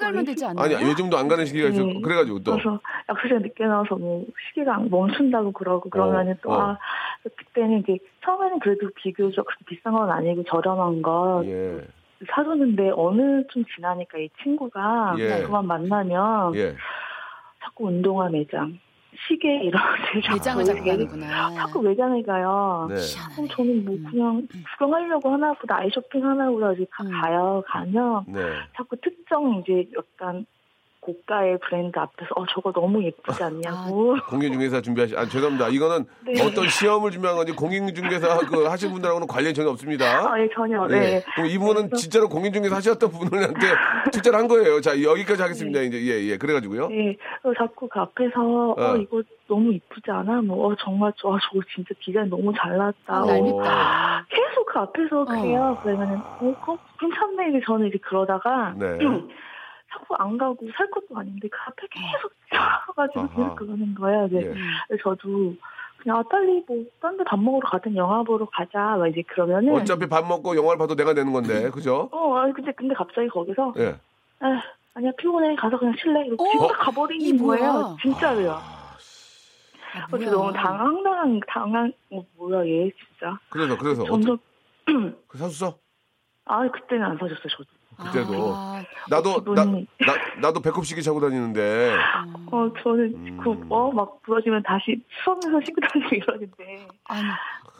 [0.00, 0.76] 갈면 되지 않나요?
[0.76, 1.82] 아니, 요즘도 안 가는 시계가 있어.
[1.82, 2.00] 네.
[2.02, 2.52] 그래가지고 또.
[2.52, 6.60] 그래서 약속시간 늦게 나와서 뭐 시계가 안 멈춘다고 그러고 그러면은 또 어.
[6.60, 6.78] 아,
[7.36, 11.80] 그때는 이제 처음에는 그래도 비교적 비싼 건 아니고 저렴한 거 예,
[12.28, 15.42] 사줬는데 어느 좀 지나니까 이 친구가 예.
[15.42, 16.74] 그만 만나면 예.
[17.62, 18.78] 자꾸 운동화 매장,
[19.26, 21.54] 시계 이런 데를 매장을 자꾸 가는구나.
[21.54, 22.86] 자꾸 매장에 가요.
[22.90, 22.96] 네.
[23.34, 27.10] 그럼 저는 뭐 그냥 구경하려고 하나 보다 아이 쇼핑 하나 보다 이제 가- 음.
[27.20, 27.62] 가요.
[27.66, 28.40] 가면 네.
[28.76, 30.46] 자꾸 특정 이제 약간
[31.10, 34.16] 고가의 브랜드 앞에서 어 저거 너무 예쁘지 않냐고.
[34.28, 35.68] 공인중개사 준비하시, 아, 죄송합니다.
[35.68, 36.42] 이거는 네.
[36.42, 40.04] 어떤 시험을 준비한 건지 공인중개사 그 하신 분들하고는 관련이 전혀 없습니다.
[40.32, 40.86] 아, 예, 전혀.
[40.90, 40.94] 예.
[40.94, 41.24] 네.
[41.34, 43.66] 그럼 이분은 진짜로 공인중개사 하셨던 분들한테
[44.12, 44.80] 투자를 한 거예요.
[44.80, 45.80] 자, 여기까지 하겠습니다.
[45.80, 46.36] 이제, 예, 예.
[46.36, 46.88] 그래가지고요.
[46.88, 47.16] 네,
[47.58, 48.96] 자꾸 그 앞에서 어, 어.
[48.96, 50.42] 이거 너무 이쁘지 않아?
[50.42, 52.94] 뭐 어, 정말 저, 저거 진짜 디자인 너무 잘났다.
[53.06, 53.28] 아, 어.
[53.28, 54.26] 얄밉다.
[54.28, 55.78] 계속 그 앞에서 그래요.
[55.82, 57.48] 그러면은 어, 괜찮네.
[57.50, 58.98] 이제 저는 이제 그러다가 네.
[59.92, 63.28] 자꾸 안 가고 살 것도 아닌데 그 앞에 계속 가가지고 아하.
[63.36, 64.28] 계속 그러는 거예요.
[64.28, 64.42] 네.
[64.42, 64.46] 예.
[64.48, 64.56] 음.
[64.88, 65.54] 그래서 저도
[65.98, 68.96] 그냥 아, 빨리 뭐 딴 데 밥 먹으러 가든 영화 보러 가자.
[68.96, 72.08] 막 이제 그러면은 어차피 밥 먹고 영화를 봐도 내가 내는 건데, 그죠?
[72.12, 73.96] 어, 아, 근데 근데 갑자기 거기서 예.
[74.40, 74.62] 아,
[74.94, 76.26] 아니야 피곤해 가서 그냥 쉴래.
[76.26, 76.68] 이러고 어?
[76.68, 77.58] 가버리는 뭐야?
[77.58, 77.96] 거예요.
[78.00, 78.52] 진짜로요.
[78.52, 80.50] 아, 그래서 뭐야.
[80.50, 83.38] 너무 당황당한 당황 어, 뭐야 얘 진짜.
[83.50, 84.04] 그래서, 그래서.
[84.04, 84.38] 점점
[85.26, 85.76] 그 사줬어?
[86.46, 87.68] 아 그때는 안 사줬어요 저도.
[88.00, 88.54] 그때도.
[88.54, 91.94] 아, 나도, 나, 기분이- 나, 나도 배꼽시계 차고 다니는데.
[91.94, 92.46] 음.
[92.52, 93.38] 어 저는 음.
[93.68, 96.86] 그어막 부러지면 다시 수업에서 쉬고 다니고 이러는데.
[97.04, 97.22] 아니,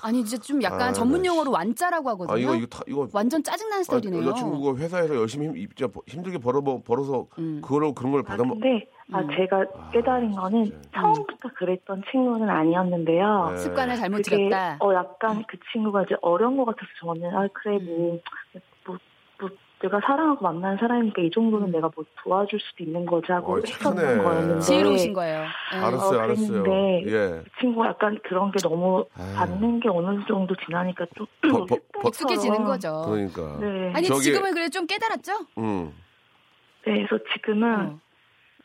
[0.02, 1.28] 아니 이제 좀 약간 아, 전문 네.
[1.28, 2.34] 용어로 완자라고 하거든요.
[2.34, 3.08] 아, 이거, 이거 다, 이거.
[3.12, 4.22] 완전 짜증나는 아, 스타일이네요.
[4.22, 5.66] 여자친구가 회사에서 열심히 힘,
[6.06, 7.60] 힘들게 벌어, 벌어서, 음.
[7.62, 9.28] 그거로 그런 걸아 받아 먹, 근데 아 음.
[9.36, 11.00] 제가 깨달은 거는 진짜.
[11.00, 13.48] 처음부터 그랬던 친구는 아니었는데요.
[13.50, 13.56] 네.
[13.56, 14.76] 습관을 잘못 들였다.
[14.80, 18.20] 어 약간 그 친구가 이제 어려운 것 같아서 저는 아 그래 뭐, 뭐,
[18.52, 18.62] 뭐
[19.82, 23.94] 내가 사랑하고 만나는 사람이니까 이 정도는 내가 뭐 도와줄 수도 있는 거지 하고 어이, 했었던.
[23.96, 25.40] 거였는데 지혜로우신 거예요.
[25.72, 25.76] 예.
[25.78, 26.62] 알았어요, 어, 알았어요.
[26.62, 27.42] 그랬는데 예.
[27.42, 29.34] 그 친구가 약간 그런 게 너무 아유.
[29.36, 33.04] 받는 게 어느 정도 지나니까 좀 버- 버- 버- 익숙해지는 거죠.
[33.08, 33.56] 그러니까.
[33.60, 33.92] 네.
[33.94, 35.32] 아니 저기- 지금은 그래 좀 깨달았죠?
[35.58, 35.92] 음.
[36.84, 37.98] 네, 그래서 지금은 어.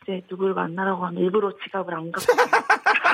[0.04, 2.26] 이제 누구를 만나라고 하면 일부러 지갑을 안 갖고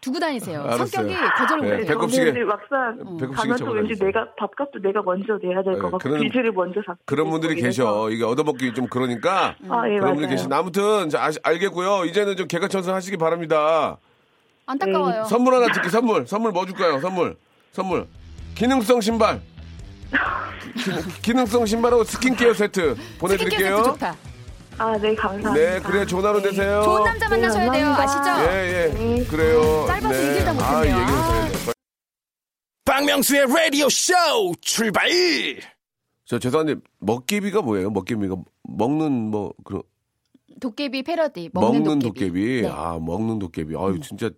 [0.00, 0.62] 두고 다니세요.
[0.62, 0.86] 알았어요.
[0.86, 1.86] 성격이 거절을 네, 못해요.
[1.86, 3.94] 배꼽- 배꼽시계- 막상 배꼽시계 가면 또 왠지.
[4.04, 7.54] 내가 밥값도 내가 먼저 내야 될 네, 것 같고 그런- 빚을 먼저 갚고 그런 분들이
[7.60, 8.10] 계셔.
[8.10, 9.54] 이게 얻어먹기 좀 그러니까.
[9.68, 10.30] 아, 예, 그런 분들이.
[10.32, 10.52] 계신.
[10.52, 12.04] 아무튼 자, 아, 알겠고요.
[12.06, 13.96] 이제는 좀 개가천선 하시기 바랍니다.
[14.66, 15.24] 안타까워요.
[15.24, 15.90] 선물 하나 드릴게요.
[15.90, 16.26] 선물.
[16.26, 17.00] 선물 뭐 줄까요?
[17.00, 17.36] 선물.
[17.72, 18.06] 선물.
[18.54, 19.40] 기능성 신발.
[20.76, 23.76] 기, 기능성 신발하고 스킨케어 세트 스킨케어 보내드릴게요.
[23.78, 24.16] 세트 좋다.
[24.80, 25.52] 아, 네, 감사합니다.
[25.52, 26.48] 네, 그래 좋은 하루 네.
[26.48, 26.82] 되세요.
[26.82, 27.86] 좋은 남자 네, 만나셔야 돼요.
[27.88, 28.50] 아시죠?
[28.50, 28.94] 예, 예.
[28.94, 29.24] 네.
[29.26, 29.84] 그래요.
[29.86, 31.00] 짧아서 얘기를 다 아, 못했네요.
[31.02, 31.72] 얘기를 돼.
[32.86, 34.14] 박명수의 라디오 쇼
[34.62, 35.10] 출발!
[36.24, 37.90] 저 죄송한데 먹개비가 뭐예요?
[37.90, 39.82] 먹개비가 먹는 뭐 그런
[40.62, 41.50] 도깨비 패러디.
[41.52, 42.62] 먹는, 먹는, 도깨비.
[42.62, 42.68] 네.
[42.68, 43.76] 아, 먹는 도깨비.
[43.76, 44.30] 아유, 진짜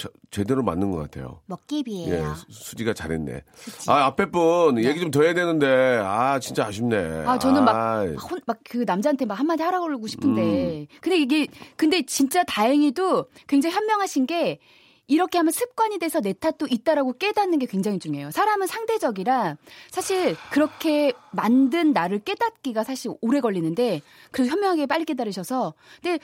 [0.00, 1.40] 자- 제대로 맞는 것 같아요.
[1.46, 2.14] 먹기비예요.
[2.14, 3.42] 예, 수- 수지가 잘했네.
[3.88, 6.96] 아, 앞에 분 얘기 좀 더 해야 되는데 아, 진짜 아쉽네.
[7.08, 7.24] 네.
[7.26, 8.04] 아, 저는 막, 아,
[8.46, 10.08] 막그 남자한테 막 한마디 하라고 그러고 음.
[10.08, 10.86] 싶은데.
[11.02, 14.58] 근데 이게, 근데 진짜 다행히도 굉장히 현명하신 게
[15.06, 18.30] 이렇게 하면 습관이 돼서 내 탓도 있다라고 깨닫는 게 굉장히 중요해요.
[18.30, 19.56] 사람은 상대적이라
[19.90, 26.20] 사실 그렇게 만든 나를 깨닫기가 사실 오래 걸리는데 그래도 현명하게 빨리 깨달으셔서 근데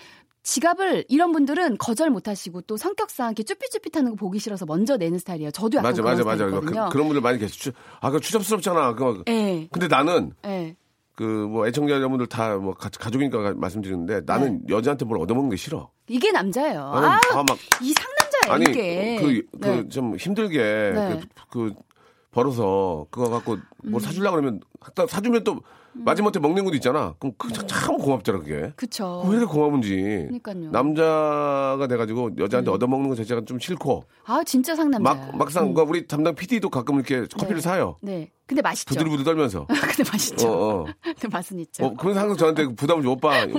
[0.47, 5.19] 지갑을 이런 분들은 거절 못 하시고 또 성격상 이렇게 쭈삣쭈삣하는 거 보기 싫어서 먼저 내는
[5.19, 5.51] 스타일이에요.
[5.51, 6.37] 저도 약간 맞아, 그런 맞아, 맞아.
[6.47, 6.89] 스타일이거든요.
[6.91, 7.73] 그, 런 분들 많이 계시죠.
[8.01, 8.95] 아, 그 추잡스럽잖아.
[8.95, 9.67] 그 예.
[9.73, 10.77] 근데 나는 예.
[11.17, 15.91] 그뭐 애청자 여러분들 다 뭐 가족이니까 말씀드리는데 나는 여자한테 뭘 얻어먹는 게 싫어.
[16.07, 16.79] 이게 남자예요.
[16.95, 17.07] 네.
[17.07, 19.19] 아, 다막이 상남자예요, 아니 이게.
[19.21, 19.83] 그 네.
[19.83, 20.59] 그좀 힘들게
[20.95, 21.21] 네.
[21.51, 21.75] 그, 그
[22.31, 23.91] 벌어서 그거 갖고 음.
[23.91, 24.61] 뭘 사주려 고 그러면
[24.95, 25.59] 사- 사주면 또
[26.05, 27.15] 마지못해 먹는 것도 있잖아.
[27.19, 28.73] 그럼 그 참- 참 고맙더라 그게.
[28.77, 29.23] 그쵸.
[29.27, 29.95] 왜 이렇게 고마운지.
[30.41, 30.71] 그러니까요.
[30.71, 35.15] 남자가 돼가지고 여자한테 얻어먹는 것 자체가 좀 싫고 아, 진짜 상남자야.
[35.15, 37.61] 막 막상 그러니까 우리 담당 PD도 가끔 이렇게 커피를 네.
[37.61, 37.97] 사요.
[38.03, 38.31] 네.
[38.47, 38.95] 근데 맛있죠.
[38.95, 39.67] 부들부들 떨면서.
[39.97, 40.49] 근데 맛있죠.
[40.49, 40.85] 어, 어.
[41.03, 41.85] 근데 맛은 있죠.
[41.87, 43.11] 어, 그러면서 항상 저한테 부담을 줘.
[43.11, 43.59] 오빠, 이거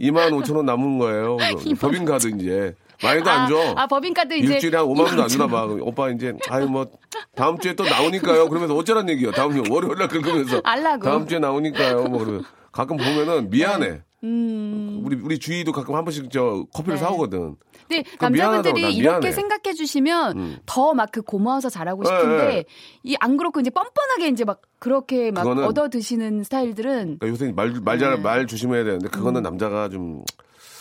[0.00, 1.36] 2만 5천 원 남은 거예요.
[1.80, 2.74] 법인카드 이제.
[3.02, 3.74] 많이도 안 줘.
[3.76, 5.64] 아, 법인카드 이제 일주일에 한 5만 원도 안 주나 2만 봐.
[5.80, 6.86] 오빠 이제, 아유, 뭐,
[7.34, 8.48] 다음 주에 또 나오니까요.
[8.48, 9.32] 그러면서 어쩌란 얘기요.
[9.32, 10.60] 다음 주 월요일 날 긁으면서.
[10.64, 11.02] 알라고.
[11.04, 12.04] 다음 주에 나오니까요.
[12.04, 14.02] 뭐, 그러면 가끔 보면은 미안해.
[14.24, 15.02] 음.
[15.04, 17.04] 우리, 우리 주희도 가끔 한 번씩 저 커피를 네.
[17.04, 17.56] 사오거든.
[17.86, 19.28] 근데 남자분들이 난 이렇게.
[19.28, 19.32] 음.
[19.32, 22.64] 생각해 주시면 더막 그 고마워서 잘하고 네, 싶은데 네.
[23.02, 27.98] 이안 그렇고 이제 뻔뻔하게 이제 막 그렇게 막 얻어 드시는 스타일들은 그러니까 요새 말, 말,
[27.98, 28.22] 잘, 네.
[28.22, 29.42] 말 조심해야 되는데, 그거는 음.
[29.42, 30.24] 남자가 좀,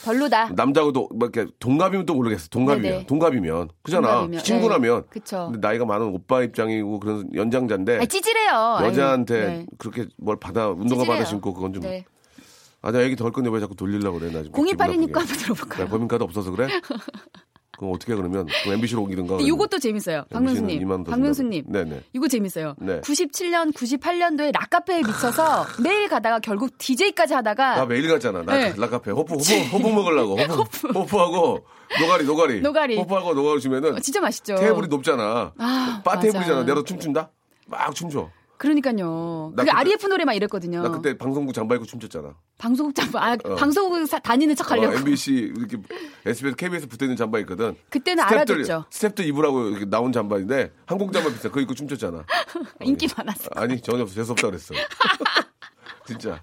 [0.03, 0.49] 별로다.
[0.49, 2.47] 남자하고도, 막 이렇게 동갑이면 또 모르겠어.
[2.49, 2.91] 동갑이면.
[2.91, 3.05] 네네.
[3.05, 3.69] 동갑이면.
[3.81, 4.07] 그잖아.
[4.07, 4.43] 동갑이면.
[4.43, 5.01] 친구라면.
[5.03, 5.07] 네.
[5.09, 5.49] 그쵸.
[5.51, 7.97] 근데 나이가 많은 오빠 입장이고, 그런 연장자인데.
[7.97, 8.79] 아니, 찌질해요.
[8.83, 9.65] 여자한테 네.
[9.77, 11.13] 그렇게 뭘 받아 운동화 찌질해요.
[11.13, 12.05] 받아 신고 그건 좀 네.
[12.81, 14.29] 아, 나 얘기 덜 건데 왜 자꾸 돌리려고 그래?
[14.31, 15.11] 나 지금 기분 0282님 나쁘게.
[15.13, 15.83] 거 한번 들어볼까요?
[15.85, 16.67] 나 법인카드 없어서 그래?
[17.77, 18.47] 그럼 어떻게 해, 그러면?
[18.63, 19.37] 그럼 MBC로 옮기든가.
[19.37, 20.25] 근데 이것도 재밌어요.
[20.29, 20.87] 박명수님.
[21.05, 21.65] 박명수님.
[21.67, 22.03] 네네.
[22.13, 22.75] 이거 재밌어요.
[22.79, 23.01] 네.
[23.01, 28.43] 97년, 98년도에 락카페에 미쳐서 매일 가다가 결국 DJ까지 하다가 나 매일 갔잖아.
[28.43, 28.73] 나 네.
[28.77, 29.11] 락카페.
[29.11, 30.37] 호프, 호프, 호프 먹으려고.
[30.39, 31.65] 호프, 호프 하고
[31.99, 32.61] 노가리, 노가리.
[32.61, 32.97] 노가리.
[32.97, 34.55] 호프하고 노가리 주면은 어, 진짜 맛있죠.
[34.55, 35.53] 테이블이 높잖아.
[35.57, 36.19] 아, 바.
[36.19, 36.63] 테이블이잖아.
[36.65, 37.29] 내가 춤춘다?
[37.67, 38.29] 막 춤춰.
[38.63, 39.51] 그러니까요.
[39.57, 40.81] 나 그게 그때- REF 노래 막 이랬거든요.
[40.81, 42.33] 나 그때 방송국 잠바 입고 춤췄잖아.
[42.57, 43.55] 방송국 잠바, 아, 어.
[43.55, 44.95] 방송국 사- 다니는 척 하려고.
[44.95, 45.77] 어, MBC 이렇게
[46.25, 47.75] SBS, KBS 붙어 있는 잠바 있거든.
[47.89, 48.85] 그때는 알아듣죠.
[48.89, 51.49] 스탭들 입으라고 이렇게 나온 잠바인데 한국 잠바 비슷해.
[51.49, 52.23] 그거 입고 춤췄잖아.
[52.83, 53.49] 인기 많았어.
[53.55, 54.15] 아니 전혀 없어.
[54.15, 54.73] 재수 없다 그랬어.
[56.07, 56.41] 진짜.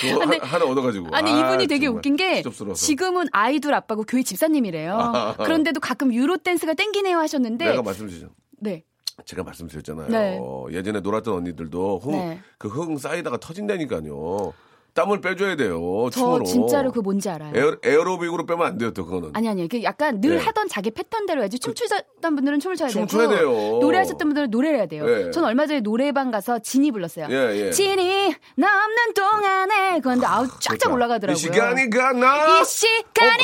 [0.00, 1.08] 근데- 하, 나 얻어가지고.
[1.12, 2.84] 아니 아, 이분이 되게 정말 웃긴 게 추접스러워서.
[2.86, 5.34] 지금은 아이돌 아빠고 교회 집사님이래요.
[5.44, 8.28] 그런데도 가끔 유로 댄스가 땡기네요 하셨는데 내가 말씀드리죠.
[8.60, 8.84] 네.
[9.24, 10.08] 제가 말씀드렸잖아요.
[10.08, 10.38] 네.
[10.70, 12.40] 예전에 놀았던 언니들도 흥, 네.
[12.58, 14.52] 그흥 쌓이다가 터진다니까요.
[14.94, 15.80] 땀을 빼줘야 돼요.
[16.12, 16.44] 저 춤으로.
[16.44, 17.52] 진짜로 그 뭔지 알아요.
[17.54, 19.30] 에어, 에어로빅으로 빼면 안 돼요, 또 그거는.
[19.32, 20.42] 아니 아니 그 약간 늘 네.
[20.42, 23.78] 하던 자기 패턴대로 해야지 춤추던 분들은 춤을 춰야 춤 되고 춰야 돼요.
[23.80, 25.06] 노래하셨던 분들은 노래를 해야 돼요.
[25.06, 25.30] 네.
[25.30, 27.28] 전 얼마 전에 노래방 가서 진이 불렀어요.
[27.30, 27.70] 예, 예.
[27.70, 30.92] 진이 나 없는 동안에 그런데 아우 쫙쫙 좋다.
[30.92, 31.34] 올라가더라고요.
[31.34, 32.60] 이 시간이 가나?
[32.60, 33.42] 이 시간이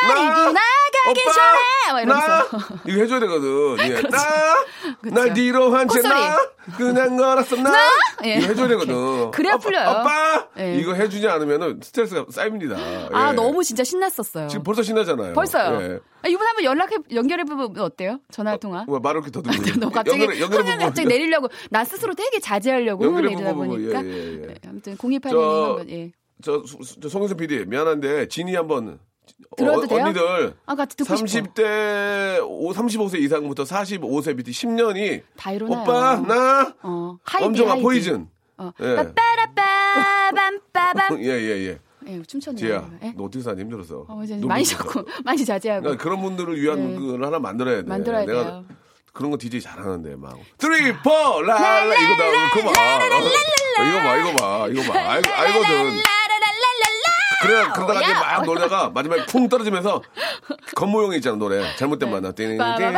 [0.00, 0.52] 가니 가니 나?
[0.52, 1.32] 나가기 오빠?
[1.32, 2.80] 전에 막 이러면서 나?
[2.86, 3.76] 이거 해줘야 되거든.
[3.80, 4.00] 예.
[4.08, 4.64] 나?
[5.02, 6.14] 날 뒤로 한채 콧소리.
[6.14, 6.36] 나?
[6.76, 7.72] 그냥 걸었어 나?
[8.24, 8.36] 예.
[8.36, 9.30] 이거 해줘야 되거든.
[9.30, 9.88] 그래야 풀려요.
[9.88, 10.46] 아빠!
[10.58, 10.77] 예.
[10.78, 12.76] 이거 해주지 않으면 스트레스가 쌓입니다.
[13.12, 13.32] 아 예.
[13.34, 14.48] 너무 진짜 신났었어요.
[14.48, 15.32] 지금 벌써 신나잖아요.
[15.34, 15.78] 벌써요.
[15.82, 15.98] 예.
[16.22, 18.20] 아, 이분 한번 연락해 연결해 보면 어때요?
[18.30, 18.84] 전화 통화.
[18.88, 20.78] 왜 말을 이렇게 더듬고 너 갑자기 연결해- 연결해 흥을.
[20.86, 24.46] 갑자기 내리려고 나 스스로 되게 자제하려고 흥을 내리다 보니까 예, 예, 예.
[24.46, 26.12] 네, 아무튼 0282님 저- 한번 예.
[26.42, 28.98] 저, 수- 저 송영선 PD 미안한데 진이 한번
[29.56, 30.04] 들어도 어, 돼요?
[30.04, 31.26] 언니들 아 같이 듣고 싶어.
[31.26, 35.82] 30대 5, 35세 이상부터 45세 밑에 10년이 다 일어나요.
[35.82, 37.82] 오빠 나 어, 하이디, 엄정화 하이디.
[37.82, 38.72] Poison 어.
[38.80, 38.96] 예.
[38.96, 39.62] 빠빠라빠
[40.34, 41.20] 밤 빠밤.
[41.22, 41.78] 예예 예.
[42.06, 42.58] 예, 춤췄네요.
[42.58, 43.12] 지혜야 예?
[43.16, 44.06] 너 어떻게 사니 힘들어서?
[44.08, 44.64] 어, 이제 눈 많이.
[44.64, 45.82] 자꾸 많이 자제하고.
[45.82, 47.06] 그러니까 그런 분들을 위한 네.
[47.06, 47.88] 걸 하나 만들어야 돼.
[47.88, 48.64] 만들어야 내가 돼요.
[49.12, 50.38] 그런 거 DJ 잘하는데 막.
[50.58, 52.98] three four 라라 이거 나 그거 봐.
[52.98, 54.98] 어, 이거 봐 이거 봐 이거 봐.
[55.12, 56.00] 알, 알거든.
[57.40, 58.18] 그래 그러다가 이제 야.
[58.20, 60.02] 막 놀다가 마지막에 쿵 떨어지면서
[60.74, 61.62] 건모용이 있잖아 노래.
[61.76, 62.92] 잘못된 만나 띵띵띵 네.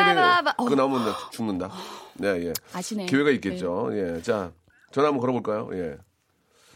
[0.56, 1.70] 그거 나오면 나 죽는다.
[2.14, 2.52] 네 예.
[2.72, 3.06] 아시네.
[3.06, 3.90] 기회가 있겠죠.
[3.92, 4.50] 예 자.
[4.92, 5.68] 전화 한번 걸어볼까요?
[5.74, 5.96] 예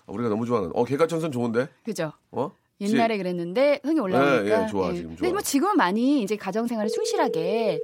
[0.06, 2.12] 우리가 너무 좋아하는 어 개가천선 좋은데 그죠?
[2.30, 4.46] 어 옛날에 그랬는데 흥이 올라오니까.
[4.46, 5.30] 예, 예, 좋아, 지금 근데 좋아.
[5.32, 7.80] 뭐 지금은 많이 이제 가정생활을 충실하게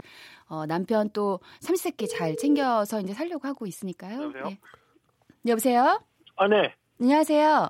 [0.49, 4.21] 어, 남편 또 삼시세끼 잘 챙겨서 이제 살려고 하고 있으니까요.
[4.23, 4.45] 여보세요?
[4.51, 4.59] 예.
[5.47, 6.01] 여보세요?
[6.37, 6.75] 아, 네.
[7.01, 7.69] 안녕하세요.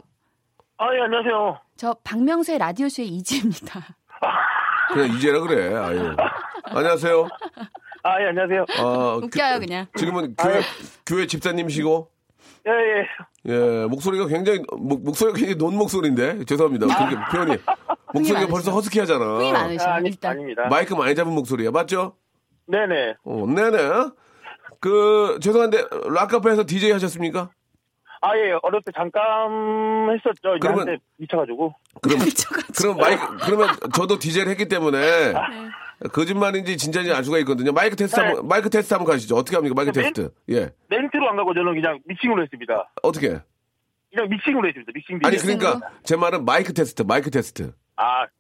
[0.79, 1.61] 아, 예, 안녕하세요.
[1.77, 3.97] 저 박명수의 라디오쇼의 이지입니다.
[4.95, 5.75] 그냥 이제라 그래.
[5.77, 6.17] 아유.
[6.65, 7.29] 안녕하세요.
[8.03, 8.65] 아, 예, 안녕하세요.
[8.83, 9.87] 어, 웃겨요, 그, 그냥.
[9.97, 10.63] 지금은 교회,
[11.05, 12.11] 교회 집사님이시고,
[12.67, 13.07] 예, 예.
[13.47, 16.45] 예, 목소리가 굉장히, 목, 목소리가 굉장히 논 목소리인데?
[16.45, 16.87] 죄송합니다.
[16.87, 17.57] 그렇게 표현이.
[18.13, 18.47] 목소리가.
[18.49, 19.25] 벌써 허스키 하잖아.
[19.39, 19.69] 흥이 아,
[20.01, 20.31] 일단.
[20.33, 20.67] 아닙니다.
[20.69, 21.71] 마이크 많이 잡은 목소리야.
[21.71, 22.17] 맞죠?
[22.67, 23.15] 네네.
[23.25, 23.79] 어, 네네.
[24.81, 27.51] 그, 죄송한데, 락카페에서 DJ 하셨습니까?
[28.23, 29.21] 아, 예, 어렸을 때 잠깐
[30.11, 30.57] 했었죠.
[30.57, 31.75] 이제 그러면- 한때 미쳐가지고.
[32.03, 32.73] 그럼, 미쳐가지고.
[32.77, 36.09] 그럼 마이크, 그러면 저도 DJ를 했기 때문에, 네.
[36.13, 37.73] 거짓말인지 진짜인지 알 수가 있거든요.
[37.73, 39.37] 마이크 테스트 한번, 마이크 테스트 한번 가시죠.
[39.37, 39.75] 어떻게 합니까?
[39.75, 40.03] 마이크 네.
[40.03, 40.31] 테스트.
[40.51, 40.71] 예.
[40.89, 42.91] 멘트로 안 가고 저는 그냥 믹싱으로 했습니다.
[43.03, 43.41] 어떻게?
[44.13, 44.93] 그냥 믹싱으로 했습니다.
[44.95, 45.37] 믹싱 아니.
[45.39, 47.73] 그러니까, 제 말은 마이크 테스트, 마이크 테스트.
[47.97, 48.31] 아, 락.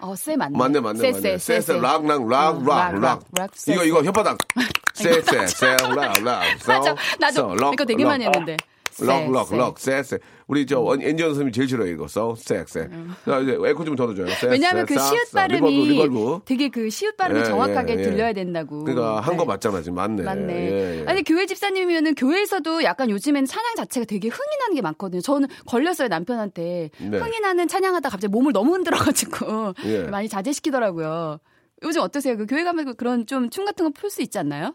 [0.00, 0.56] 어, 쎄 맞네.
[0.56, 1.38] 맞네, 맞네, 쎄, 맞네.
[1.38, 1.78] 쎄, 쎄.
[1.78, 3.22] 락, 락, 락, 어, 락, 락.
[3.32, 3.86] 이거, 쎄.
[3.86, 4.38] 이거 혓바닥.
[4.94, 6.42] 쎄, 쎄, 쎄, 락, 락.
[6.66, 6.82] 맞아.
[6.94, 8.08] 써, 나도 이거 되게 락.
[8.10, 8.56] 많이 했는데.
[9.00, 9.56] 쎄, 럭, 럭, 쎄.
[9.56, 10.18] 럭, 쎄, 쎄.
[10.46, 12.06] 우리 저 엔지니어 선생님이 제일 싫어요, 이거.
[12.08, 12.88] 써, 쎄, 쎄.
[13.24, 14.26] 자, 이제 에코 좀 덜어줘요.
[14.28, 14.52] 쎄, 음.
[14.52, 15.40] 왜냐하면 쎄, 그 싸, 시옷 싸.
[15.48, 16.40] 발음이 reverb, reverb.
[16.44, 18.02] 되게 그 시옷 발음이 예, 정확하게 예, 예.
[18.02, 18.84] 들려야 된다고.
[18.84, 19.48] 그러니까 한거 네.
[19.48, 19.96] 맞잖아, 지금.
[19.96, 20.22] 맞네.
[20.22, 20.54] 맞네.
[20.70, 21.04] 예, 예.
[21.06, 25.20] 아니 교회 집사님이면은 교회에서도 약간 요즘엔 찬양 자체가 되게 흥이 나는 게 많거든요.
[25.20, 27.18] 저는 걸렸어요 남편한테 네.
[27.18, 30.02] 흥이 나는 찬양하다 갑자기 몸을 너무 흔들어가지고 예.
[30.04, 31.38] 많이 자제시키더라고요.
[31.82, 32.36] 요즘 어떠세요?
[32.36, 34.74] 그 교회 가면 그런 좀 춤 같은 거 풀 수 있지 않나요?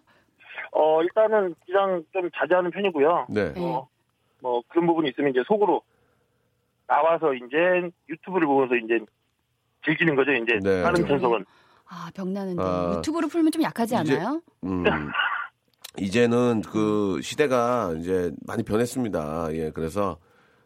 [0.72, 3.28] 어, 일단은 그냥 좀 자제하는 편이고요.
[3.30, 3.54] 네.
[3.54, 3.62] 네.
[3.62, 3.88] 어,
[4.46, 5.82] 뭐 그런 부분이 있으면 이제 속으로
[6.88, 9.00] 나와서 이제 유튜브를 보면서 이제
[9.84, 10.34] 즐기는 거죠.
[10.34, 10.84] 이제 네.
[10.84, 11.44] 다른 편성은.
[11.88, 14.42] 아 병나는데 아, 유튜브로 풀면 좀 약하지 이제- 않아요?
[14.66, 14.84] 음,
[15.98, 19.48] 이제는 그 시대가 이제 많이 변했습니다.
[19.54, 20.18] 예, 그래서,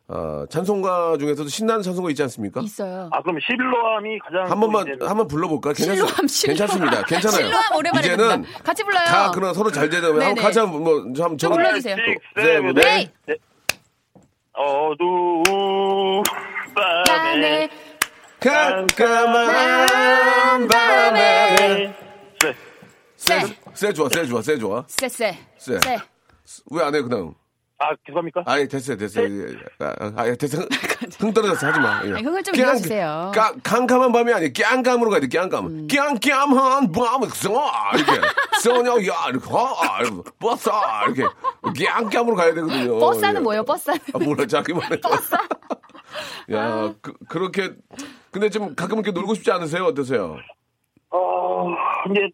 [0.08, 2.62] 어, 찬송가 중에서도 신나는 찬송가 있지 않습니까?
[2.62, 3.10] 있어요.
[3.14, 5.72] 아, 그럼 실로암이 가장 한 번만, 이제는- 한번 불러볼까?
[5.74, 6.58] 괜찮, 실로암, 실로암.
[6.58, 7.04] 괜찮습니다.
[7.06, 7.38] 괜찮아요.
[7.46, 8.44] 실로암 오랜만에 이제는.
[8.64, 9.06] 같이 불러요.
[9.06, 10.42] 다 그런 서로 잘 되는, 한번 네네.
[10.42, 11.96] 같이 한번, 뭐, 한번 저는- 불러주세요.
[11.96, 13.12] 네, seven, 네.
[14.60, 16.22] 어두운
[16.76, 17.70] 밤에
[18.42, 19.88] 깜깜한
[20.68, 21.56] 밤에.
[22.42, 22.56] 네.
[23.16, 23.40] 쎄,
[23.74, 24.84] 쎄 좋아, 쎄 좋아, 쎄 좋아.
[24.88, 25.38] 쎄, 쎄.
[26.72, 27.34] 왜안 해, 그냥?
[27.82, 28.44] 아, 죄송합니까?
[28.46, 29.26] 아예 됐어요, 됐어요.
[29.26, 29.56] 예.
[29.80, 30.58] 아, 아, 아, 됐어.
[31.18, 32.02] 흥 떨어졌어, 하지 마.
[32.06, 32.12] 예.
[32.14, 33.32] 아니, 흥을 좀 깡- 잃어주세요.
[33.34, 34.52] 까- 깜깜한 밤이 아니에요.
[34.54, 35.28] 깡깜으로 가야 돼.
[35.30, 37.50] 깡깜한 밤에 써,
[37.96, 38.22] 이렇게.
[38.62, 39.50] 써녀야, 이렇게.
[39.50, 40.30] 아, 이렇게.
[40.40, 41.24] 버싸, 이렇게.
[41.86, 43.00] 깡깜으로 가야 되거든요.
[43.00, 43.40] 버스는 예.
[43.40, 43.64] 뭐예요?
[43.64, 43.98] 버스는?
[44.14, 45.00] 아, 몰라, 자기 말해.
[46.52, 47.72] 야, 그, 그렇게.
[48.32, 49.86] 근데 좀 가끔 이렇게 놀고 싶지 않으세요?
[49.86, 50.36] 어떠세요?
[51.12, 51.68] 어,
[52.12, 52.28] 이제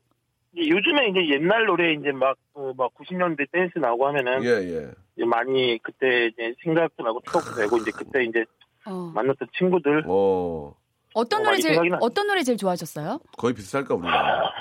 [0.58, 4.92] 요즘에 이제 옛날 노래 이제 막, 그 막 90년대 댄스 나오고 하면은 예, 예.
[5.16, 8.46] 이제 많이 그때 이제 생각도 나고 추억도 되고 이제 그때 이제
[8.86, 9.12] 어.
[9.14, 10.74] 만났던 친구들 어,
[11.14, 11.78] 어떤 어, 노래 제일.
[12.00, 13.20] 어떤 노래 제일 좋아하셨어요?
[13.38, 14.52] 거의 비슷할까, 우리가.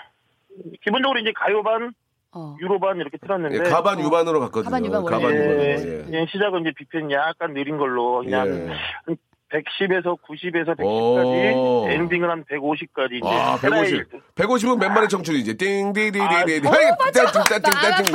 [0.83, 1.93] 기본적으로 이제 가요반,
[2.33, 2.57] 어.
[2.61, 4.03] 유로반 이렇게 틀었는데 예, 가반 어.
[4.03, 4.65] 유반으로 갔거든요.
[4.71, 5.05] 가반, 유반.
[5.05, 6.05] 가반 예, 유반으로, 예.
[6.05, 9.15] 그냥 시작은 이제 비편 약간 느린 걸로 그냥 예.
[9.53, 11.87] 110에서 90에서 오.
[11.87, 14.09] 110까지 엔딩을 한 150까지 이제 아, 150.
[14.35, 15.57] 150은 몇 마리 청춘이지.
[15.57, 16.21] 띵디디디디.
[16.21, 18.15] 아, 띵띵띵띵띵.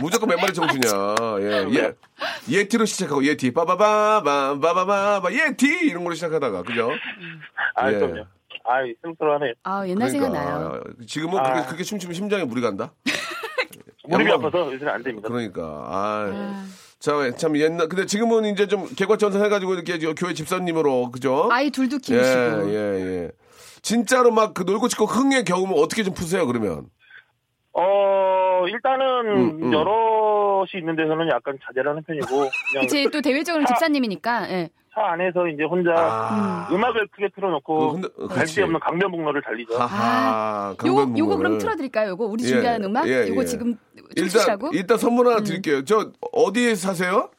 [0.00, 1.14] 무조건 몇 마리 청춘이야.
[1.40, 1.94] 예, 예.
[2.48, 3.52] 예티로 시작하고 예티.
[3.52, 6.90] 빠바바밤 빠바바바 예티 이런 걸로 시작하다가 그죠?
[7.74, 7.98] 아, 예.
[7.98, 8.26] 그럼요.
[8.64, 9.54] 아, 씁쓸하네.
[9.64, 10.80] 아 옛날 생각 나요.
[11.06, 11.42] 지금은 아.
[11.42, 12.92] 그렇게, 그렇게 춤추면 심장에 물이 간다.
[14.08, 15.28] 무릎이 아파서 요새는 안 됩니다.
[15.28, 16.64] 그러니까 아.
[17.02, 21.48] 참, 참 옛날 근데 지금은 이제 좀 개과천선 해가지고 이렇게 저 교회 집사님으로 그죠?
[21.50, 22.70] 아이 둘도 예, 키우시고.
[22.70, 22.74] 예,
[23.24, 23.30] 예.
[23.82, 26.86] 진짜로 막 그 놀고 치고 흥의 경험을 어떻게 좀 푸세요 그러면?
[27.72, 29.72] 어, 일단은 음, 음.
[29.72, 32.50] 여럿이 있는 데서는 약간 자제를 하는 편이고 그냥
[32.82, 34.50] 그치 또 대외적으로 집사님이니까.
[34.50, 34.70] 예.
[34.94, 36.68] 차 안에서 이제 혼자 아.
[36.70, 38.56] 음악을 크게 틀어놓고 그 흔들- 갈 그렇지.
[38.56, 39.74] 데 없는 강변북로를 달리죠.
[39.78, 40.74] 하하.
[40.84, 41.14] 요거.
[41.16, 42.10] 요거 그럼 틀어드릴까요?
[42.10, 43.08] 요거 우리 예, 준비하는 음악?
[43.08, 43.46] 예, 요거 예.
[43.46, 43.74] 지금
[44.16, 44.58] 일단?
[44.72, 45.32] 일단 선물 음.
[45.32, 45.82] 하나 드릴게요.
[45.84, 47.30] 저 어디에 사세요?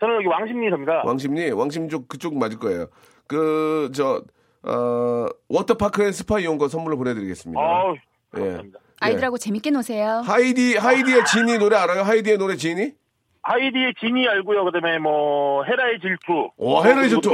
[0.00, 1.02] 저는 여기 왕십리입니다.
[1.06, 2.88] 왕십리 왕십리 쪽 그쪽 맞을 거예요.
[3.26, 4.22] 그 저
[4.62, 7.58] 어, 워터파크 and 스파 이용권 선물로 보내드리겠습니다.
[7.60, 7.94] 아우,
[8.38, 8.58] 예.
[9.00, 10.22] 아이들하고 재밌게 노세요.
[10.26, 12.02] 하이디 하이디의 진이 노래 알아요?
[12.02, 12.92] 하이디의 노래 진이?
[13.48, 14.64] 하이디의 진이 알고요.
[14.64, 16.50] 그다음에 뭐 헤라의 질투.
[16.56, 17.30] 오, 헤라의 질투.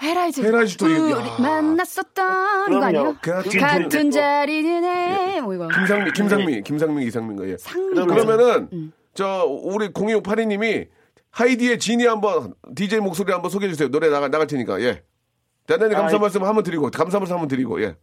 [0.00, 0.40] 헤라이즈.
[0.40, 1.36] 헤라이즈 또 이거- 우리 야.
[1.40, 3.16] 만났었던 이거 아니에요?
[3.20, 5.40] 그- 그- 같은 자리네.
[5.40, 5.66] 뭐 이거.
[5.68, 7.56] 김상미 김상미 김상미 이상민 거예요.
[7.58, 7.94] 상미.
[8.06, 8.92] 그러면은 음.
[9.14, 10.88] 저 우리 0258이님이
[11.32, 13.88] 하이디의 지니 한번 DJ 목소리 한번 소개해 주세요.
[13.88, 15.02] 노래 나가 나갈 테니까 예.
[15.66, 17.96] 대단히 감사 아, 말씀 한번 드리고 감사 말씀 한번 드리고 예.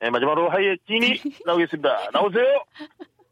[0.00, 2.10] 네, 마지막으로 하이의 진이 나오겠습니다.
[2.12, 2.44] 나오세요.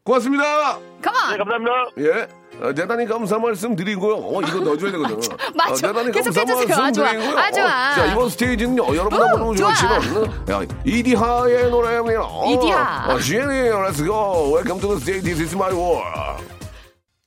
[0.03, 0.77] 고맙습니다.
[0.77, 1.37] 네, 컴온.
[1.37, 1.71] 감사합니다.
[1.99, 2.27] 예.
[2.61, 4.15] 어, 대단히 감사 말씀 드리고요.
[4.15, 5.17] 어, 이거 넣어줘야 되거든.
[5.55, 5.71] 맞아.
[5.71, 6.67] 어, 대단히 계속 감사 해주세요.
[6.67, 7.11] 말씀 아, 좋아.
[7.11, 7.37] 드리고요.
[7.37, 7.91] 아, 좋아.
[7.91, 10.01] 어, 자, 이번 스테이지는요, 여러분하고 오, 좋아하시는
[10.45, 10.61] 좋아.
[10.61, 12.21] 야, 이디하의 노래입니다.
[12.21, 13.13] 어, 이디하.
[13.13, 14.53] 어, 지엔이, let's go.
[14.53, 15.23] Welcome to the stage.
[15.23, 16.43] This is my world.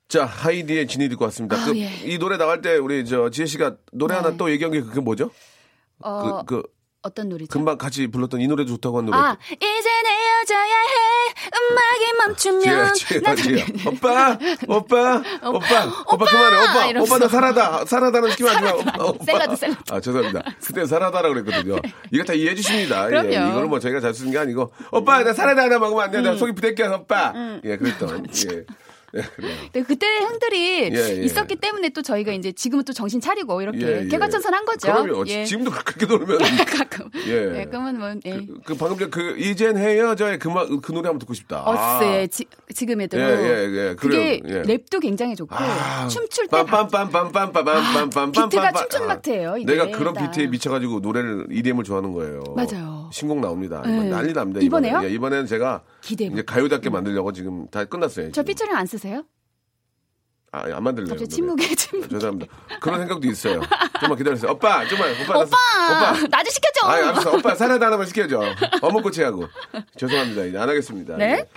[0.08, 1.56] 자, 하이디의 진이 듣고 왔습니다.
[1.56, 1.88] 아, 그, 예.
[2.04, 4.20] 이 노래 나갈 때 우리 저 지혜 씨가 노래 네.
[4.20, 5.30] 하나 또 얘기한 게 그게 뭐죠?
[6.00, 6.62] 어, 그, 그
[7.07, 7.49] 어떤 노래죠?
[7.51, 9.16] 금방 같이 불렀던 이 노래도 좋다고 한 노래.
[9.16, 10.97] 아, 이제 헤어져야 해.
[11.71, 12.95] 음악이 멈추면.
[12.95, 13.87] 지혜야, 난 지혜야, 지혜야.
[13.92, 14.38] 오빠,
[14.69, 17.14] 오빠, 오빠, 오빠, 그만해, 오빠, 이러면서.
[17.14, 18.75] 오빠 나 사라다, 사라다는 시키면 안 돼요.
[18.81, 19.25] 오빠, 오빠.
[19.25, 19.81] 샐러드, 샐러드.
[19.90, 20.42] 아, 죄송합니다.
[20.64, 21.77] 그때 사라다라고 그랬거든요.
[22.11, 23.07] 이거 다 이해해 주십니다.
[23.07, 23.29] 그럼요.
[23.33, 26.19] 예, 이거는 뭐 저희가 잘 쓰는 게 아니고, 오빠, 나 사라다 하나 먹으면 안 돼.
[26.19, 26.25] 음.
[26.25, 27.33] 나 속이 부대껴, 오빠.
[27.64, 28.27] 예, 그랬던.
[28.53, 28.64] 예.
[29.16, 29.22] 예.
[29.72, 31.24] 네, 그때 형들이 예, 예.
[31.24, 34.09] 있었기 때문에 또 저희가 이제 지금은 또 정신 차리고 이렇게 예, 예.
[34.09, 34.92] 개과천선한 거죠.
[34.92, 35.24] 그럼요.
[35.29, 35.44] 예.
[35.44, 36.38] 지금도 그렇게 놀면.
[36.66, 37.09] 가끔.
[37.26, 37.61] 예.
[37.61, 37.64] 예.
[37.66, 38.31] 그러면 뭐 예.
[38.31, 41.62] 그, 그 방금 전 그 이젠 헤어져의 그, 마- 그 노래 한번 듣고 싶다.
[41.64, 43.94] 어스 예, 지, 지금 애들은 예, 예, 예.
[43.94, 44.42] 그게.
[44.46, 44.62] 예.
[44.62, 50.31] 랩도 굉장히 좋고 아, 춤출 때 바- 빰빰빰빰빰빰빰빰빰 비트가 춤춘마트예요, 이게 내가 그런 다.
[50.31, 52.42] 비트에 미쳐가지고 노래를 EDM을 좋아하는 거예요.
[52.55, 53.06] 맞아요.
[53.12, 53.83] 신곡 나옵니다.
[53.85, 54.09] 네.
[54.09, 54.61] 난리 납니다.
[54.61, 54.92] 이번에요?
[54.99, 55.09] 이번에.
[55.09, 58.27] 예, 이번에는 제가 기대해 이제 가요답게 만들려고 지금 다 끝났어요.
[58.33, 58.45] 저 지금.
[58.47, 59.25] 피처링 안 쓰세요?
[60.53, 61.11] 아, 안 만들래요.
[61.11, 61.29] 갑자기.
[61.29, 62.09] 침묵에 침묵.
[62.09, 62.53] 죄송합니다.
[62.81, 63.61] 그런 생각도 있어요.
[64.01, 64.53] 좀만 기다리세요.
[64.53, 65.11] 오빠, 좀만.
[65.23, 65.47] 오빠, 나- 오빠,
[66.12, 66.12] 오빠.
[66.29, 66.87] 나도 시켜줘.
[66.87, 67.37] 아, 알았어.
[67.37, 68.40] 오빠 사라다 하나만 시켜줘.
[68.81, 69.47] 어묵꼬치하고.
[69.97, 70.45] 죄송합니다.
[70.45, 71.16] 이제 안 하겠습니다.
[71.16, 71.33] 네?
[71.40, 71.49] 예.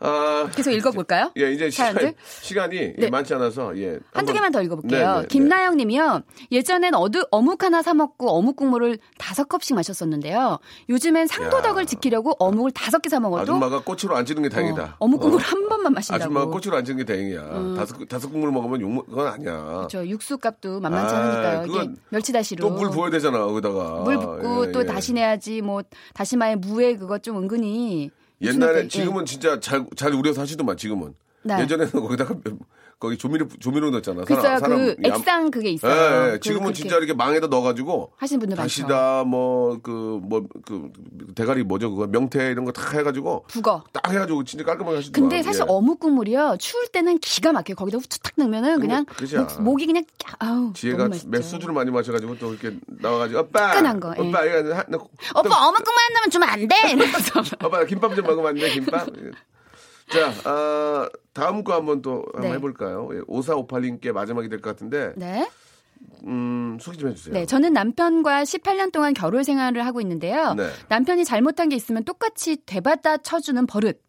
[0.00, 1.32] 아, 계속 읽어볼까요?
[1.38, 2.14] 예, 이제 시간, 사연들?
[2.40, 3.10] 시간 이 네.
[3.10, 3.98] 많지 않아서, 예.
[4.12, 5.14] 한두 개만 더 읽어볼게요.
[5.16, 6.22] 네, 네, 김나영 님이요.
[6.52, 10.58] 예전엔 어두, 어묵 하나 사 먹고 어묵 국물을 다섯 컵씩 마셨었는데요.
[10.88, 11.86] 요즘엔 상도덕을 야.
[11.86, 14.96] 지키려고 어묵을 다섯 개 사 먹어도 아줌마가 꼬치로 안 찌는 게 다행이다.
[14.98, 15.42] 어, 묵 국물 어?
[15.44, 16.22] 한 번만 마신다고.
[16.24, 17.74] 아줌마가 꼬치로 안 찌는 게 다행이야.
[17.76, 19.88] 다섯, 다섯 국물 먹으면 욕, 먹- 그건 아니야.
[19.90, 21.62] 저 육수 값도 만만치 아, 않으니까요.
[21.64, 22.68] 이게 그건 멸치다시로.
[22.68, 24.02] 또 물 부어야 되잖아, 거기다가.
[24.04, 24.86] 물 붓고 예, 또 예.
[24.86, 25.82] 다시 내야지 뭐
[26.14, 31.14] 다시마에 무에 그거 좀 은근히 옛날에 또, 지금은 진짜 잘, 잘 우려서 하시더만, 지금은.
[31.42, 31.60] 네.
[31.62, 32.34] 예전에는 거기다가
[33.00, 34.24] 거기 조미료, 조미료 넣었잖아.
[34.24, 34.58] 그 있어요.
[34.58, 35.92] 사람, 그 양- 액상 그게 있어요.
[35.92, 36.30] 예, 예.
[36.32, 38.64] 그- 지금은 진짜 이렇게 망에다 넣어가지고 하시는 분들 많죠.
[38.68, 40.90] 다시다 뭐 그 뭐 그
[41.36, 43.84] 대가리 뭐죠 그거 명태 이런 거 다 해가지고 북어.
[43.92, 45.28] 딱 해가지고 진짜 깔끔하게 하시더만.
[45.30, 45.64] 근데 사실 예.
[45.68, 46.56] 어묵 국물이요.
[46.58, 47.76] 추울 때는 기가 막혀요.
[47.76, 49.06] 거기다 후추 탁 넣으면은 그냥.
[49.36, 51.28] 목, 목이 그냥 까- 아우 지혜가 너무 맛있죠.
[51.30, 54.22] 몇 수주를 많이 마셔가지고 또 이렇게 나와가지고 오빠 뜨끈한 거, 예.
[54.22, 54.98] 오빠 이거 한- 너-
[55.36, 56.74] 오빠 어묵 국물 하나만 주면 안 돼.
[57.64, 59.06] 오빠 김밥 좀 먹으면 안 돼 김밥
[60.10, 62.52] 자 아, 다음 거 한번 또 한번 네.
[62.52, 65.48] 해볼까요 5458님께 마지막이 될 것 같은데 네.
[66.26, 70.54] 음 소개 좀 해주세요 네, 저는 남편과 18년 동안 결혼 생활을 하고 있는데요.
[70.54, 70.70] 네.
[70.88, 74.00] 남편이 잘못한 게 있으면 똑같이 되받아 쳐주는 버릇.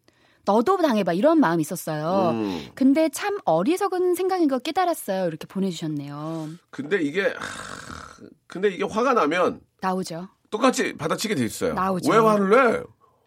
[0.46, 2.30] 너도 당해봐 이런 마음이 있었어요.
[2.32, 2.66] 음.
[2.74, 5.26] 근데 참 어리석은 생각인 거 깨달았어요.
[5.28, 6.48] 이렇게 보내주셨네요.
[6.70, 7.30] 근데 이게 하,
[8.46, 10.28] 근데 이게 화가 나면 나오죠.
[10.50, 12.10] 똑같이 받아치게 돼 있어요 나오죠.
[12.10, 12.82] 왜 화를 내?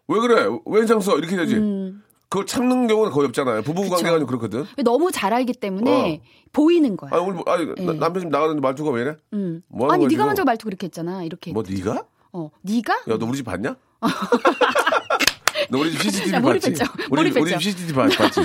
[0.08, 0.46] 왜 그래?
[0.66, 1.16] 왜 인상 써?
[1.16, 3.94] 이렇게 되지 음, 그걸 참는 경우는 거의 없잖아요 부부 그쵸.
[3.94, 6.20] 관계가 좀 그렇거든 너무 잘 알기 때문에
[6.52, 7.10] 보이는 거야.
[7.14, 7.98] 아 오늘 뭐- 아니, 나- 예.
[7.98, 9.16] 남편 지금 나가는데 말투가 왜 이래?
[9.32, 9.62] 음.
[9.68, 10.26] 뭐 아니 네가?
[10.26, 11.22] 먼저 말투 그렇게 했잖아.
[11.24, 11.52] 이렇게.
[11.52, 12.04] 뭐 네가?
[12.32, 12.92] 어, 네가?
[13.08, 13.76] 야, 너 우리 집 봤냐?
[15.70, 16.46] 너 우리 집 CCTV 야, 봤지?
[16.70, 16.84] 몰입했죠.
[17.10, 17.40] 우리, 몰입했죠.
[17.40, 18.40] 우리 집 CCTV 봤, 봤지?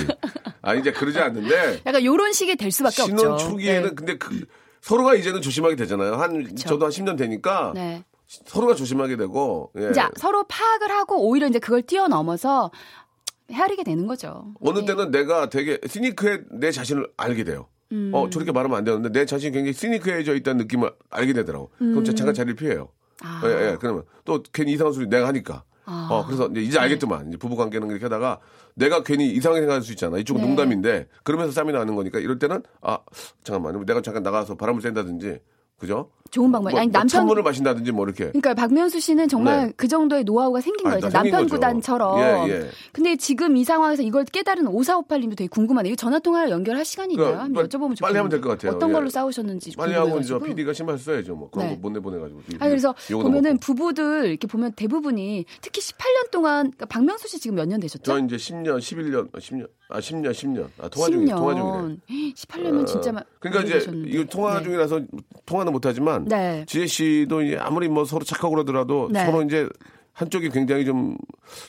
[0.62, 3.16] 아, 이제 그러지 않는데, 약간 요런 식이 될 수밖에 없죠.
[3.18, 3.94] 신혼 초기에는 네.
[3.94, 4.44] 근데 그,
[4.80, 6.14] 서로가 이제는 조심하게 되잖아요.
[6.14, 8.04] 한, 저도 한 10년 되니까, 네.
[8.26, 9.90] 서로가 조심하게 되고, 예.
[9.90, 12.70] 이제 서로 파악을 하고 오히려 이제 그걸 뛰어넘어서
[13.52, 14.54] 헤아리게 되는 거죠.
[14.60, 14.86] 어느 네.
[14.86, 17.66] 때는 내가 되게 시니크해 내 자신을 알게 돼요.
[17.92, 18.10] 음.
[18.14, 21.70] 어, 저렇게 말하면 안 되는데 내 자신이 굉장히 시니크해져 있다는 느낌을 알게 되더라고.
[21.78, 22.88] 그럼 제가 잠깐 자리를 피해요.
[23.22, 23.26] 음.
[23.26, 23.42] 아.
[23.44, 23.76] 예, 예.
[23.80, 25.64] 그러면 또 괜히 이상한 소리 내가 하니까.
[25.84, 26.08] 아.
[26.10, 27.28] 어, 그래서 이제, 이제 알겠더만.
[27.28, 28.38] 이제 부부 관계는 이렇게 하다가
[28.74, 30.18] 내가 괜히 이상하게 생각할 수 있잖아.
[30.18, 30.46] 이쪽은 네.
[30.46, 32.98] 농담인데 그러면서 쌈이 나는 거니까 이럴 때는 아,
[33.42, 33.84] 잠깐만.
[33.84, 35.40] 내가 잠깐 나가서 바람을 쐰다든지.
[35.78, 36.10] 그죠?
[36.30, 36.70] 좋은 방법.
[36.70, 38.26] 뭐, 아니 뭐 남편 찬물을 마신다든지 뭐 이렇게.
[38.26, 39.72] 그러니까 박명수 씨는 정말 네.
[39.76, 41.08] 그 정도의 노하우가 생긴 아, 거예요.
[41.10, 41.54] 남편 거죠.
[41.56, 42.20] 구단처럼.
[42.20, 42.68] 예, 예.
[42.92, 45.96] 근데 지금 이 상황에서 이걸 깨달은 5458님도 되게 궁금하네요.
[45.96, 47.26] 전화 통화를 연결할 시간이 있나요?
[47.28, 48.00] 그러니까 한번 여쭤보면 좋겠는데.
[48.00, 48.72] 빨리 하면 될 것 같아요.
[48.76, 48.92] 어떤 예.
[48.94, 50.38] 걸로 싸우셨는지 빨리 하고 이제.
[50.38, 51.34] PD가 신발 써야죠.
[51.34, 51.74] 뭐 그런 네.
[51.74, 52.40] 거 못 내 보내 가지고.
[52.60, 53.58] 아 그래서 보면은.
[53.58, 58.02] 부부들 이렇게 보면 대부분이 특히 18년 동안 그러니까 박명수 씨 지금 몇 년 되셨죠?
[58.04, 60.66] 저 이제 10년, 11년, 10년, 아 10년, 10년.
[60.80, 61.36] 아 통화 중이에요.
[61.36, 62.32] 통화 중이래.
[62.34, 64.10] 18년은 진짜 마- 그러니까 이제 오래되셨는데.
[64.10, 64.64] 이거 통화 네.
[64.64, 65.00] 중이라서
[65.46, 66.64] 통화는 못 하지만 네.
[66.66, 69.24] 지혜 씨도 이제 아무리 뭐 서로 착하고 그러더라도 네.
[69.26, 69.68] 서로 이제
[70.12, 71.16] 한쪽이 굉장히 좀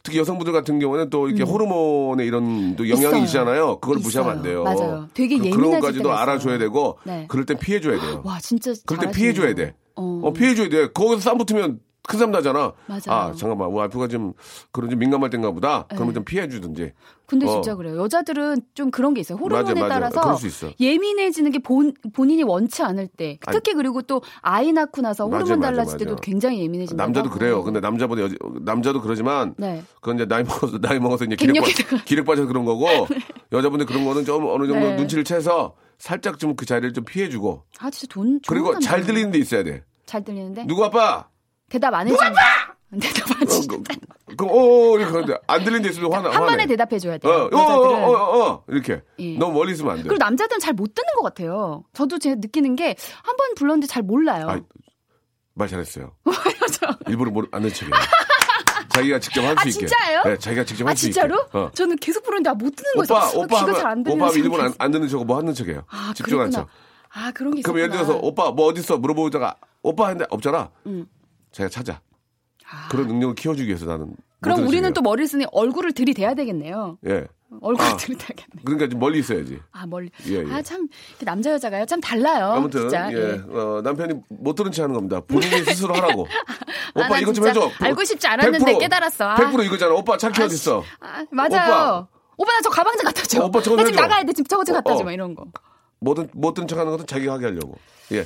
[0.03, 3.23] 특히 여성분들 같은 경우는 또 이렇게 호르몬의 이런 또 영향이 음.
[3.23, 3.23] 있어요.
[3.43, 3.79] 있잖아요.
[3.79, 4.51] 그걸 무시하면 안 있어요.
[4.51, 4.63] 돼요.
[4.63, 5.07] 맞아요.
[5.13, 6.13] 되게 그- 예민해질 그런 것까지도 있어요.
[6.17, 7.25] 알아줘야 되고 네.
[7.29, 8.21] 그럴 땐 피해줘야 돼요.
[8.25, 9.11] 와 진짜 그럴 땐.
[9.11, 9.73] 피해줘야 돼.
[9.95, 10.21] 어.
[10.23, 10.87] 어, 피해줘야 돼.
[10.91, 11.79] 거기서 싸움 붙으면
[12.11, 12.73] 큰 싸움 나잖아.
[12.87, 13.01] 맞아요.
[13.07, 13.69] 아, 잠깐만.
[13.71, 14.33] 와이프가 좀
[14.71, 15.85] 그런 좀 민감할 땐가 보다.
[15.89, 16.13] 그러면 네.
[16.15, 16.91] 좀 피해 주든지.
[17.25, 17.49] 근데 어.
[17.51, 17.97] 진짜 그래요.
[18.01, 19.37] 여자들은 좀 그런 게 있어요.
[19.37, 19.87] 호르몬에 맞아, 맞아.
[19.93, 20.71] 따라서 그럴 수 있어.
[20.79, 23.39] 예민해지는 게 본, 본인이 원치 않을 때.
[23.45, 23.55] 아니.
[23.55, 25.97] 특히 그리고 또 아이 낳고 나서 맞아, 호르몬 달라질.
[25.97, 27.01] 때도 굉장히 예민해진다.
[27.01, 27.63] 남자도 그래요.
[27.63, 29.81] 근데 남자보다 여자, 남자도 그러지만 네.
[30.01, 31.53] 그건 이제 나이 먹어서 나이 먹어서 이제 기력.
[31.63, 32.85] 빠, 기력 빠져서 그런 거고
[33.53, 34.95] 여자분들 그런 거는 좀 어느 정도 네.
[34.97, 39.01] 눈치를 채서 살짝 좀 그 자리를 좀 피해 주고 아 진짜 돈 그리고 잘.
[39.03, 39.83] 들리는 데 있어야 돼.
[40.05, 41.27] 잘 들리는데 누구 아빠?
[41.71, 42.33] 대답 안 해주는
[43.01, 43.83] 대답 안 어, 해주는
[44.27, 44.49] 그, 그, 어,
[44.93, 46.29] 어, 이렇게 하는데 안 들린 데 있으면 화나.
[46.29, 46.65] 한 번에 화내.
[46.67, 47.31] 대답해 줘야 어, 돼요.
[47.33, 48.03] 어, 어, 여자들은.
[48.03, 49.01] 어, 어, 어, 이렇게.
[49.19, 49.37] 예.
[49.37, 50.03] 너무 멀리 있으면 안 돼.
[50.03, 51.83] 그리고 남자들은 잘 못 듣는 것 같아요.
[51.93, 54.47] 저도 제가 느끼는 게 한 번 불렀는데 잘 몰라요.
[54.49, 54.59] 아,
[55.53, 56.13] 말 잘했어요.
[57.07, 57.91] 일부러 모르, 안 듣는 척해.
[58.89, 59.71] 자기가 직접 할수 아, 있게.
[59.87, 60.21] 진짜예요?
[60.25, 61.13] 네, 자기가 직접 아할수 있게.
[61.13, 61.45] 진짜로?
[61.53, 61.71] 어.
[61.73, 63.13] 저는 계속 부르는데 아, 못 듣는 거죠.
[63.13, 65.53] 오빠, 아, 오빠 귀가 하면, 잘안 들리는 오빠 일부러 안, 안 듣는 척하고 뭐 하는
[65.53, 65.83] 척해요.
[65.89, 66.65] 아, 집중한 그랬구나.
[66.65, 66.69] 척.
[67.13, 67.73] 아 그런 게 있었구나.
[67.73, 70.69] 그럼 예를 들어서 오빠 뭐 어딨어 물어보다가 오빠 했는데 없잖아.
[70.85, 71.05] 자
[71.51, 72.01] 기가 찾아.
[72.89, 74.15] 그런 능력을 키워주기 위해서 나는.
[74.39, 74.93] 그럼 우리는 척해요.
[74.93, 76.97] 또 머리를 쓰니 얼굴을 들이대야 되겠네요.
[77.07, 77.27] 예.
[77.61, 77.97] 얼굴을 아.
[77.97, 78.61] 들이대야겠네.
[78.63, 79.59] 그러니까 좀 멀리 있어야지.
[79.73, 80.09] 아 멀리.
[80.27, 80.53] 예, 예.
[80.53, 80.87] 아참
[81.25, 82.45] 남자 여자가요 참 달라요.
[82.53, 83.11] 아무튼 진짜.
[83.11, 85.19] 예, 어, 남편이 못 들은 체 하는 겁니다.
[85.27, 86.25] 본인이 스스로 하라고.
[86.27, 87.69] 아, 오빠 나 이것 좀 해줘.
[87.81, 89.25] 알고 싶지 않았는데 100% 깨달았어.
[89.31, 89.35] 아.
[89.35, 89.93] 100% 이거잖아.
[89.93, 90.81] 오빠 차키 아, 어디 있어?
[91.01, 92.07] 아, 맞아요.
[92.37, 93.41] 오빠 나 저 가방 좀 갖다 줘.
[93.41, 93.99] 어, 오빠 저거 나 지금.
[94.01, 94.31] 나가야 돼.
[94.31, 95.01] 지금 저거 좀 갖다 어, 줘.
[95.01, 95.03] 어.
[95.03, 95.45] 막 이런 거.
[95.99, 97.77] 뭐든 못 들은 척 하는 것은 자기가 하게 하려고.
[98.13, 98.25] 예.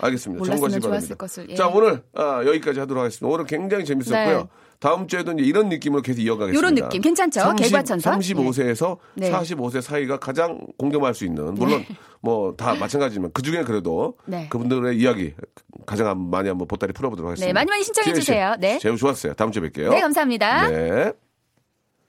[0.00, 0.44] 알겠습니다.
[0.44, 1.14] 참고하시기 바랍니다.
[1.14, 1.54] 것을, 예.
[1.54, 3.32] 자 오늘 아, 여기까지 하도록 하겠습니다.
[3.32, 4.38] 오늘 굉장히 재밌었고요.
[4.38, 4.44] 네.
[4.78, 6.58] 다음 주에도 이제 이런 느낌으로 계속 이어가겠습니다.
[6.58, 7.54] 요런 느낌 괜찮죠?
[7.54, 8.18] 개과천선?
[8.18, 9.30] 35세에서 네.
[9.30, 11.84] 45세 사이가 가장 공감할 수 있는 물론
[12.22, 14.48] 뭐다 마찬가지지만 그 중에 그래도 네.
[14.48, 15.34] 그분들의 이야기
[15.84, 17.46] 가장 많이 한번 보따리 풀어보도록 하겠습니다.
[17.46, 18.54] 네, 많이 많이 신청해 주세요.
[18.58, 18.78] 네.
[18.78, 19.34] 제우 좋았어요.
[19.34, 19.90] 다음 주에 뵐게요.
[19.90, 20.68] 네, 감사합니다.
[20.68, 21.12] 네.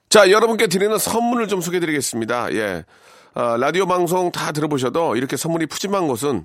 [0.08, 2.52] 자, 여러분께 드리는 선물을 좀 소개해드리겠습니다.
[2.54, 2.84] 예.
[3.34, 6.44] 아, 라디오 방송 다 들어보셔도 이렇게 선물이 푸짐한 곳은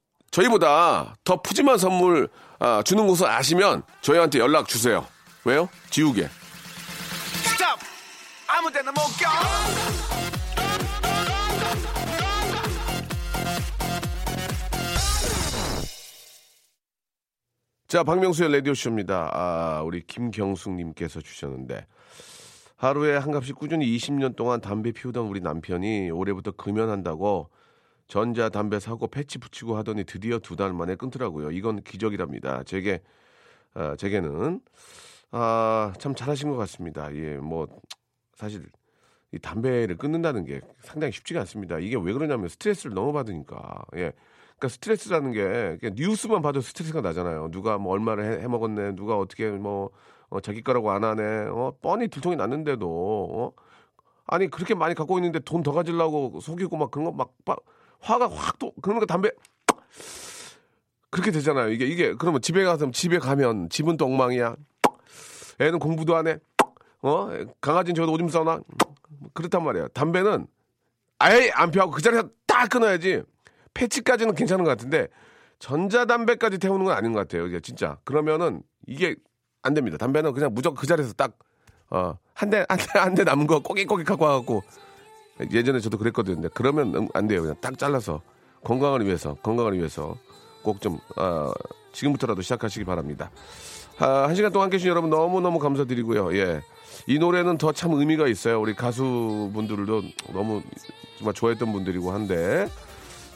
[0.31, 2.29] 저희보다 더 푸짐한 선물
[2.59, 5.05] 아, 주는 곳을 아시면 저희한테 연락 주세요.
[5.43, 5.67] 왜요?
[5.89, 6.27] 지우개.
[7.43, 7.77] 스탑
[8.47, 9.29] 아무 데나 못 껴.
[17.87, 19.31] 자, 박명수의 라디오쇼입니다.
[19.33, 21.85] 아, 우리 김경숙님께서 주셨는데,
[22.77, 27.49] 하루에 한 갑씩 꾸준히 20년 동안 담배 피우던 우리 남편이 올해부터 금연한다고
[28.11, 31.51] 전자 담배 사고 패치 붙이고 하더니 드디어 두 달 만에 끊더라고요.
[31.51, 32.61] 이건 기적이랍니다.
[32.65, 33.01] 제게,
[33.73, 34.59] 아, 제게는,
[35.31, 37.15] 아, 참 잘하신 것 같습니다.
[37.15, 37.67] 예, 뭐,
[38.35, 38.67] 사실,
[39.31, 41.79] 이 담배를 끊는다는 게 상당히 쉽지가 않습니다.
[41.79, 43.85] 이게 왜 그러냐면 스트레스를 너무 받으니까.
[43.95, 44.11] 예.
[44.57, 47.49] 그러니까 스트레스라는 게 뉴스만 봐도 스트레스가 나잖아요.
[47.51, 49.89] 누가 뭐 얼마를 해, 먹었네 누가 어떻게 뭐
[50.29, 51.47] 어, 자기 거라고 안 하네.
[51.49, 52.87] 어, 뻔히 들통이 났는데도
[53.31, 53.53] 어?
[54.27, 57.33] 아니 그렇게 많이 갖고 있는데 돈 더 가지려고 속이고 막 그런 거막
[58.01, 59.29] 화가 확 또 그러니까 담배
[61.09, 61.69] 그렇게 되잖아요.
[61.69, 64.55] 이게 이게 그러면 집에 가서 집에 가면 집은 또 엉망이야.
[65.59, 66.37] 애는 공부도 안 해.
[67.01, 67.29] 어
[67.59, 68.61] 강아지는 저도 오줌 싸나
[69.33, 69.89] 그렇단 말이야.
[69.89, 70.47] 담배는
[71.19, 73.23] 아예 안 피하고 그 자리에서 딱 끊어야지.
[73.73, 75.07] 패치까지는 괜찮은 것 같은데
[75.59, 77.45] 전자담배까지 태우는 건 아닌 것 같아요.
[77.47, 77.97] 이게 진짜.
[78.03, 79.15] 그러면은 이게
[79.61, 79.97] 안 됩니다.
[79.97, 81.37] 담배는 그냥 무조건 그 자리에서 딱,
[81.89, 84.63] 어, 한 대, 한 대, 한 대 남은 거 꼬깃꼬깃 갖고 와갖고
[85.51, 86.49] 예전에 저도 그랬거든요.
[86.53, 87.41] 그러면 음, 안 돼요.
[87.41, 88.21] 그냥 딱 잘라서
[88.63, 90.15] 건강을 위해서, 건강을 위해서
[90.61, 91.51] 꼭 좀, 어,
[91.93, 93.31] 지금부터라도 시작하시기 바랍니다.
[93.97, 96.35] 아, 한 시간 동안 해주신 여러분 너무너무 감사드리고요.
[96.37, 96.61] 예.
[97.07, 98.59] 이 노래는 더 참 의미가 있어요.
[98.61, 100.61] 우리 가수분들도 너무
[101.17, 102.67] 정말 좋아했던 분들이고 한데.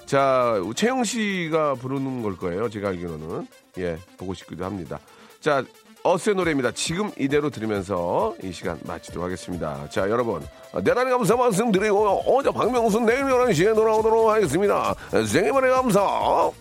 [0.06, 2.70] 자, 채영 씨가 부르는 걸 거예요.
[2.70, 3.48] 제가 알기로는.
[3.80, 5.00] 예, 보고 싶기도 합니다.
[5.40, 5.64] 자,
[6.06, 6.72] 어스의 노래입니다.
[6.72, 9.90] 지금 이대로 들으면서 이 시간 마치도록 하겠습니다.
[9.90, 10.40] 자, 여러분.
[10.86, 14.94] 대단히 감사 말씀드리고, 어제 박명수 내일 11시에 돌아오도록 하겠습니다.
[15.10, 16.52] 생일만에 감사.